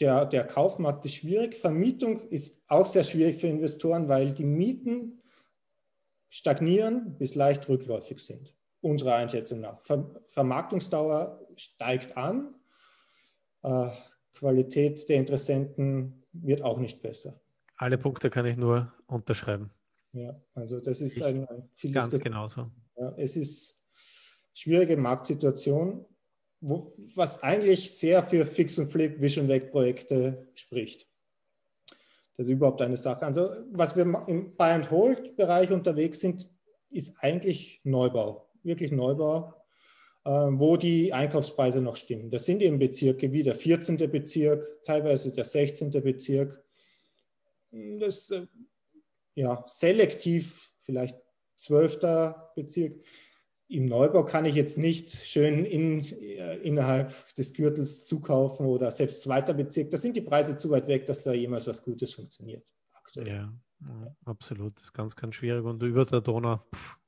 der, 0.00 0.26
der 0.26 0.44
Kaufmarkt 0.44 1.04
ist 1.04 1.14
schwierig. 1.14 1.56
Vermietung 1.56 2.28
ist 2.30 2.62
auch 2.68 2.86
sehr 2.86 3.04
schwierig 3.04 3.40
für 3.40 3.46
Investoren, 3.46 4.08
weil 4.08 4.34
die 4.34 4.44
Mieten 4.44 5.22
stagnieren 6.28 7.16
bis 7.16 7.34
leicht 7.34 7.68
rückläufig 7.68 8.18
sind, 8.20 8.54
unserer 8.84 9.16
Einschätzung 9.16 9.60
nach. 9.60 9.80
Ver 9.80 10.20
Vermarktungsdauer 10.26 11.40
steigt 11.56 12.16
an. 12.16 12.54
Äh, 13.62 13.90
Qualität 14.34 15.08
der 15.08 15.16
Interessenten 15.16 16.24
wird 16.32 16.62
auch 16.62 16.78
nicht 16.78 17.00
besser. 17.02 17.40
Alle 17.76 17.98
Punkte 17.98 18.30
kann 18.30 18.46
ich 18.46 18.56
nur 18.56 18.92
unterschreiben. 19.06 19.70
Ja, 20.12 20.40
also 20.54 20.80
das 20.80 21.00
ist 21.00 21.16
ich 21.16 21.24
ein, 21.24 21.48
ein 21.48 21.92
Ganz 21.92 22.10
genauso. 22.18 22.66
Ja, 22.96 23.14
es 23.16 23.36
ist 23.36 23.80
schwierige 24.52 24.96
Marktsituation 24.96 26.06
wo, 26.66 26.94
was 27.14 27.42
eigentlich 27.42 27.92
sehr 27.94 28.22
für 28.22 28.46
Fix 28.46 28.78
und 28.78 28.90
Flip 28.90 29.20
Vision 29.20 29.48
Weg 29.48 29.70
Projekte 29.70 30.48
spricht. 30.54 31.06
Das 32.36 32.46
ist 32.46 32.52
überhaupt 32.52 32.80
eine 32.80 32.96
Sache. 32.96 33.24
Also 33.24 33.50
was 33.70 33.94
wir 33.94 34.24
im 34.26 34.56
Buy 34.56 34.70
and 34.70 34.90
Hold 34.90 35.36
Bereich 35.36 35.70
unterwegs 35.70 36.20
sind, 36.20 36.48
ist 36.88 37.16
eigentlich 37.18 37.80
Neubau, 37.84 38.43
wirklich 38.64 38.92
Neubau, 38.92 39.54
äh, 40.24 40.30
wo 40.30 40.76
die 40.76 41.12
Einkaufspreise 41.12 41.80
noch 41.80 41.96
stimmen. 41.96 42.30
Das 42.30 42.44
sind 42.44 42.62
eben 42.62 42.78
Bezirke 42.78 43.32
wie 43.32 43.42
der 43.42 43.54
14. 43.54 43.96
Bezirk, 44.10 44.84
teilweise 44.84 45.32
der 45.32 45.44
16. 45.44 45.90
Bezirk. 45.90 46.62
Das 47.98 48.30
äh, 48.30 48.46
ja 49.34 49.64
selektiv 49.66 50.72
vielleicht 50.82 51.16
12. 51.58 52.00
Bezirk 52.54 53.00
im 53.68 53.86
Neubau 53.86 54.24
kann 54.24 54.44
ich 54.44 54.54
jetzt 54.54 54.78
nicht 54.78 55.10
schön 55.10 55.64
in, 55.64 56.00
äh, 56.00 56.56
innerhalb 56.58 57.34
des 57.34 57.54
Gürtels 57.54 58.04
zukaufen 58.04 58.66
oder 58.66 58.90
selbst 58.90 59.22
zweiter 59.22 59.54
Bezirk. 59.54 59.90
Da 59.90 59.96
sind 59.96 60.16
die 60.16 60.20
Preise 60.20 60.58
zu 60.58 60.70
weit 60.70 60.86
weg, 60.86 61.06
dass 61.06 61.22
da 61.22 61.32
jemals 61.32 61.66
was 61.66 61.82
Gutes 61.82 62.12
funktioniert. 62.14 62.72
Aktuell. 62.92 63.26
Ja, 63.26 63.52
ja, 63.80 64.16
absolut. 64.26 64.76
Das 64.76 64.84
ist 64.84 64.92
ganz, 64.92 65.16
ganz 65.16 65.34
schwierig. 65.36 65.64
Und 65.64 65.82
über 65.82 66.04
der 66.04 66.20
Donau, 66.20 66.58
pff, 66.74 66.98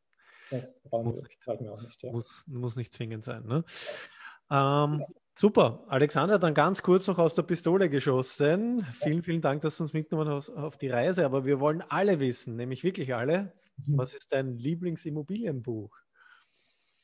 das 0.50 0.80
muss, 0.90 1.22
nicht, 1.22 1.60
nicht, 1.60 2.02
ja. 2.02 2.12
muss, 2.12 2.44
muss 2.46 2.76
nicht 2.76 2.92
zwingend 2.92 3.24
sein. 3.24 3.44
Ne? 3.44 3.64
Ähm, 4.50 5.04
super. 5.34 5.84
Alexander, 5.88 6.38
dann 6.38 6.54
ganz 6.54 6.82
kurz 6.82 7.06
noch 7.06 7.18
aus 7.18 7.34
der 7.34 7.42
Pistole 7.42 7.90
geschossen. 7.90 8.78
Ja. 8.80 8.86
Vielen, 9.02 9.22
vielen 9.22 9.42
Dank, 9.42 9.62
dass 9.62 9.76
du 9.76 9.84
uns 9.84 9.92
mitgenommen 9.92 10.30
hast 10.30 10.50
auf 10.50 10.76
die 10.76 10.88
Reise. 10.88 11.24
Aber 11.24 11.44
wir 11.44 11.60
wollen 11.60 11.82
alle 11.88 12.20
wissen, 12.20 12.56
nämlich 12.56 12.84
wirklich 12.84 13.14
alle, 13.14 13.52
mhm. 13.86 13.98
was 13.98 14.14
ist 14.14 14.32
dein 14.32 14.58
Lieblingsimmobilienbuch? 14.58 15.96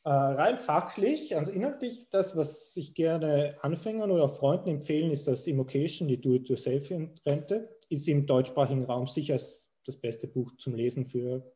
Äh, 0.04 0.10
rein 0.10 0.58
fachlich, 0.58 1.36
also 1.36 1.52
inhaltlich, 1.52 2.08
das, 2.10 2.36
was 2.36 2.76
ich 2.76 2.94
gerne 2.94 3.56
Anfängern 3.62 4.10
oder 4.10 4.28
Freunden 4.28 4.68
empfehlen, 4.68 5.12
ist 5.12 5.28
das 5.28 5.46
Immocation, 5.46 6.08
die 6.08 6.20
Do-it-yourself-Rente, 6.20 7.68
ist 7.88 8.08
im 8.08 8.26
deutschsprachigen 8.26 8.84
Raum 8.84 9.06
sicher 9.06 9.34
das 9.34 9.96
beste 10.00 10.26
Buch 10.26 10.56
zum 10.56 10.74
Lesen 10.74 11.06
für 11.06 11.51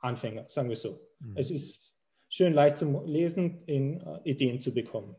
Anfänger, 0.00 0.46
sagen 0.48 0.68
wir 0.68 0.76
so. 0.76 1.00
Mhm. 1.20 1.36
Es 1.36 1.50
ist 1.50 1.94
schön 2.28 2.52
leicht 2.52 2.78
zum 2.78 3.04
Lesen, 3.06 3.62
in 3.66 4.02
uh, 4.02 4.18
Ideen 4.24 4.60
zu 4.60 4.72
bekommen. 4.72 5.16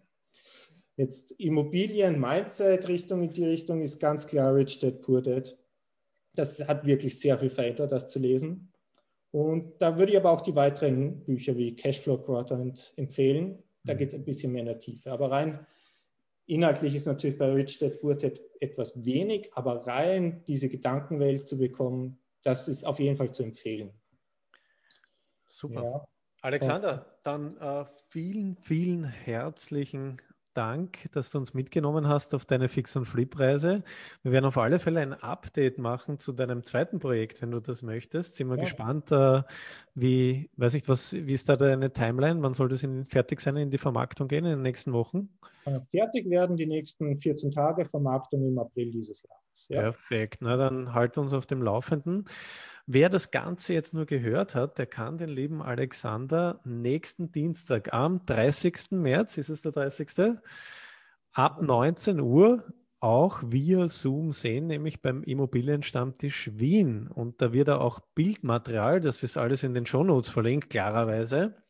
Jetzt 0.96 1.32
Immobilien, 1.40 2.20
Mindset, 2.20 2.88
Richtung 2.88 3.24
in 3.24 3.32
die 3.32 3.46
Richtung 3.46 3.82
ist 3.82 4.00
ganz 4.00 4.28
klar 4.28 4.54
Rich 4.54 4.80
Dad, 4.80 5.02
Poor 5.02 5.22
Dad. 5.22 5.58
Das 6.36 6.68
hat 6.68 6.86
wirklich 6.86 7.18
sehr 7.20 7.38
viel 7.38 7.50
verändert, 7.50 7.92
das 7.92 8.10
zu 8.10 8.20
lesen. 8.20 8.72
Und 9.32 9.82
da 9.82 9.98
würde 9.98 10.12
ich 10.12 10.18
aber 10.18 10.32
auch 10.32 10.42
die 10.42 10.56
weiteren 10.56 11.24
Bücher 11.24 11.56
wie 11.56 11.76
Cashflow 11.76 12.18
Quadrant 12.18 12.94
empfehlen. 12.98 13.64
Da 13.84 13.94
mhm. 13.94 13.98
geht 13.98 14.10
es 14.10 14.16
ein 14.16 14.26
bisschen 14.26 14.52
mehr 14.52 14.62
in 14.62 14.68
der 14.68 14.80
Tiefe. 14.80 15.12
Aber 15.12 15.32
rein 15.32 15.66
inhaltlich 16.48 16.96
ist 16.96 17.06
natürlich 17.06 17.38
bei 17.38 17.52
Rich 17.52 17.80
Dad 17.80 18.02
Poor 18.02 18.16
Dad 18.16 18.42
etwas 18.60 19.06
wenig, 19.06 19.50
aber 19.54 19.88
rein 19.88 20.44
diese 20.48 20.68
Gedankenwelt 20.68 21.48
zu 21.48 21.58
bekommen, 21.58 22.20
das 22.44 22.68
ist 22.68 22.86
auf 22.86 23.00
jeden 23.00 23.16
Fall 23.16 23.32
zu 23.32 23.44
empfehlen. 23.44 23.92
Super. 25.60 25.84
Ja. 25.84 26.08
Alexander, 26.42 27.06
dann 27.24 27.58
äh, 27.58 27.84
vielen, 28.08 28.56
vielen 28.56 29.04
herzlichen 29.04 30.22
Dank, 30.54 31.12
dass 31.12 31.32
du 31.32 31.38
uns 31.38 31.54
mitgenommen 31.54 32.08
hast 32.08 32.34
auf 32.34 32.46
deine 32.46 32.70
Fix- 32.70 32.96
und 32.96 33.04
Flip-Reise. 33.04 33.84
Wir 34.24 34.32
werden 34.32 34.46
auf 34.46 34.58
alle 34.58 34.80
Fälle 34.80 35.02
ein 35.02 35.14
Update 35.14 35.78
machen 35.78 36.18
zu 36.18 36.32
deinem 36.32 36.64
zweiten 36.64 37.00
Projekt, 37.00 37.42
wenn 37.42 37.52
du 37.52 37.60
das 37.60 37.82
möchtest. 37.82 38.36
Sind 38.36 38.48
wir 38.48 38.56
ja. 38.56 38.64
gespannt, 38.64 39.12
äh, 39.12 39.44
wie, 39.96 40.50
weiß 40.56 40.74
nicht, 40.76 40.88
was, 40.88 41.12
wie 41.12 41.34
ist 41.34 41.50
da 41.50 41.58
deine 41.58 41.92
Timeline? 41.92 42.42
Wann 42.42 42.54
soll 42.54 42.70
das 42.70 42.82
in, 42.84 43.06
fertig 43.06 43.42
sein, 43.42 43.58
in 43.58 43.70
die 43.70 43.78
Vermarktung 43.78 44.30
gehen 44.30 44.46
in 44.46 44.52
den 44.52 44.62
nächsten 44.62 44.94
Wochen? 44.94 45.28
Fertig 45.92 46.30
werden 46.30 46.56
die 46.56 46.68
nächsten 46.68 47.20
14 47.20 47.52
Tage, 47.52 47.84
Vermarktung 47.84 48.48
im 48.48 48.58
April 48.58 48.92
dieses 48.92 49.24
Jahres. 49.24 49.68
Ja. 49.68 49.82
Perfekt, 49.82 50.40
na 50.42 50.56
dann 50.56 50.94
halt 50.94 51.18
uns 51.18 51.34
auf 51.34 51.46
dem 51.46 51.62
Laufenden. 51.62 52.26
Wer 52.92 53.10
das 53.10 53.30
Ganze 53.30 53.74
jetzt 53.74 53.94
nur 53.94 54.08
gehört 54.08 54.56
hat, 54.56 54.80
der 54.80 54.88
kann 54.88 55.20
den 55.20 55.30
lieben 55.30 55.62
Alexander 55.62 56.60
nächsten 56.64 57.32
Dienstag 57.32 57.94
am 57.94 58.26
30. 58.26 58.90
März, 58.90 59.38
ist 59.38 59.50
es 59.50 59.62
der 59.62 59.74
30. 59.74 60.40
ab 61.32 61.62
19 61.62 62.20
Uhr 62.20 62.64
auch 63.00 63.44
via 63.46 63.88
Zoom 63.90 64.32
sehen, 64.32 64.66
nämlich 64.66 65.04
beim 65.04 65.22
Immobilienstammtisch 65.22 66.50
Wien. 66.56 67.08
Und 67.08 67.44
da 67.44 67.54
wird 67.54 67.68
er 67.68 67.82
auch 67.82 68.00
Bildmaterial, 68.16 69.02
das 69.02 69.22
ist 69.22 69.38
alles 69.38 69.62
in 69.62 69.76
den 69.76 69.86
Shownotes 69.86 70.30
verlinkt, 70.30 70.72
klarerweise. 70.72 71.62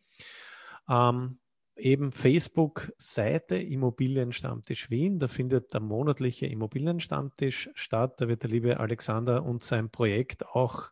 Ähm, 0.89 1.37
eben 1.79 2.11
Facebook-Seite 2.11 3.57
Immobilienstammtisch 3.57 4.89
Wien. 4.89 5.19
Da 5.19 5.27
findet 5.27 5.73
der 5.73 5.81
monatliche 5.81 6.45
Immobilienstammtisch 6.45 7.69
statt. 7.73 8.21
Da 8.21 8.27
wird 8.27 8.43
der 8.43 8.49
liebe 8.49 8.79
Alexander 8.79 9.43
und 9.43 9.63
sein 9.63 9.89
Projekt 9.89 10.45
auch 10.45 10.91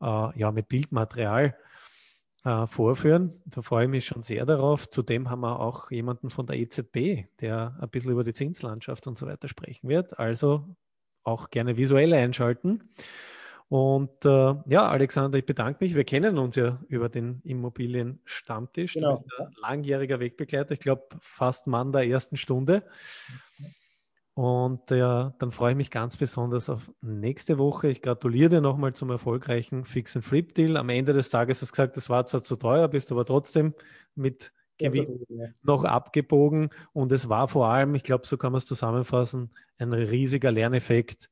äh, 0.00 0.38
ja, 0.38 0.52
mit 0.52 0.68
Bildmaterial 0.68 1.56
äh, 2.44 2.66
vorführen. 2.66 3.42
Da 3.46 3.62
freue 3.62 3.84
ich 3.84 3.90
mich 3.90 4.06
schon 4.06 4.22
sehr 4.22 4.46
darauf. 4.46 4.88
Zudem 4.88 5.30
haben 5.30 5.40
wir 5.40 5.60
auch 5.60 5.90
jemanden 5.90 6.30
von 6.30 6.46
der 6.46 6.56
EZB, 6.56 7.26
der 7.40 7.76
ein 7.80 7.90
bisschen 7.90 8.12
über 8.12 8.24
die 8.24 8.32
Zinslandschaft 8.32 9.06
und 9.06 9.16
so 9.16 9.26
weiter 9.26 9.48
sprechen 9.48 9.88
wird. 9.88 10.18
Also 10.18 10.76
auch 11.24 11.50
gerne 11.50 11.76
visuell 11.76 12.12
einschalten. 12.12 12.82
Und 13.68 14.24
äh, 14.24 14.54
ja, 14.66 14.88
Alexander, 14.88 15.38
ich 15.38 15.46
bedanke 15.46 15.82
mich. 15.82 15.94
Wir 15.94 16.04
kennen 16.04 16.38
uns 16.38 16.54
ja 16.54 16.80
über 16.88 17.08
den 17.08 17.40
Immobilien-Stammtisch. 17.42 18.94
Genau. 18.94 19.16
Du 19.16 19.22
bist 19.22 19.40
ein 19.40 19.54
langjähriger 19.60 20.20
Wegbegleiter, 20.20 20.72
ich 20.72 20.80
glaube 20.80 21.06
fast 21.20 21.66
Mann 21.66 21.90
der 21.92 22.06
ersten 22.06 22.36
Stunde. 22.36 22.84
Und 24.34 24.90
ja, 24.90 25.34
dann 25.38 25.50
freue 25.50 25.72
ich 25.72 25.76
mich 25.78 25.90
ganz 25.90 26.16
besonders 26.18 26.68
auf 26.68 26.92
nächste 27.00 27.56
Woche. 27.56 27.88
Ich 27.88 28.02
gratuliere 28.02 28.50
dir 28.50 28.60
nochmal 28.60 28.92
zum 28.92 29.10
erfolgreichen 29.10 29.86
Fix 29.86 30.14
and 30.14 30.24
Flip 30.24 30.54
Deal. 30.54 30.76
Am 30.76 30.90
Ende 30.90 31.14
des 31.14 31.30
Tages 31.30 31.62
hast 31.62 31.70
du 31.70 31.72
gesagt, 31.72 31.96
das 31.96 32.10
war 32.10 32.26
zwar 32.26 32.42
zu 32.42 32.56
teuer, 32.56 32.86
bist 32.86 33.10
aber 33.10 33.24
trotzdem 33.24 33.74
mit 34.14 34.52
Gewinn 34.78 35.26
noch 35.62 35.84
abgebogen. 35.84 36.68
Und 36.92 37.12
es 37.12 37.30
war 37.30 37.48
vor 37.48 37.68
allem, 37.68 37.94
ich 37.94 38.02
glaube, 38.02 38.26
so 38.26 38.36
kann 38.36 38.52
man 38.52 38.58
es 38.58 38.66
zusammenfassen, 38.66 39.52
ein 39.78 39.92
riesiger 39.94 40.52
Lerneffekt 40.52 41.30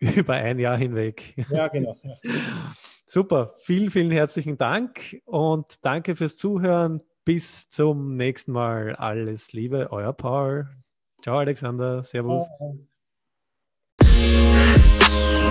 äh, 0.00 0.06
über 0.18 0.34
ein 0.34 0.58
Jahr 0.58 0.76
hinweg. 0.76 1.34
Ja, 1.50 1.68
genau. 1.68 1.96
Ja. 2.02 2.16
Super. 3.06 3.54
Vielen, 3.56 3.90
vielen 3.90 4.10
herzlichen 4.10 4.56
Dank 4.56 5.20
und 5.24 5.84
danke 5.84 6.14
fürs 6.14 6.36
Zuhören. 6.36 7.00
Bis 7.24 7.68
zum 7.68 8.16
nächsten 8.16 8.52
Mal. 8.52 8.96
Alles 8.96 9.52
Liebe, 9.52 9.88
euer 9.90 10.12
Paul. 10.12 10.68
Ciao, 11.22 11.38
Alexander. 11.38 12.02
Servus. 12.02 12.48
Tschüss. 14.00 15.49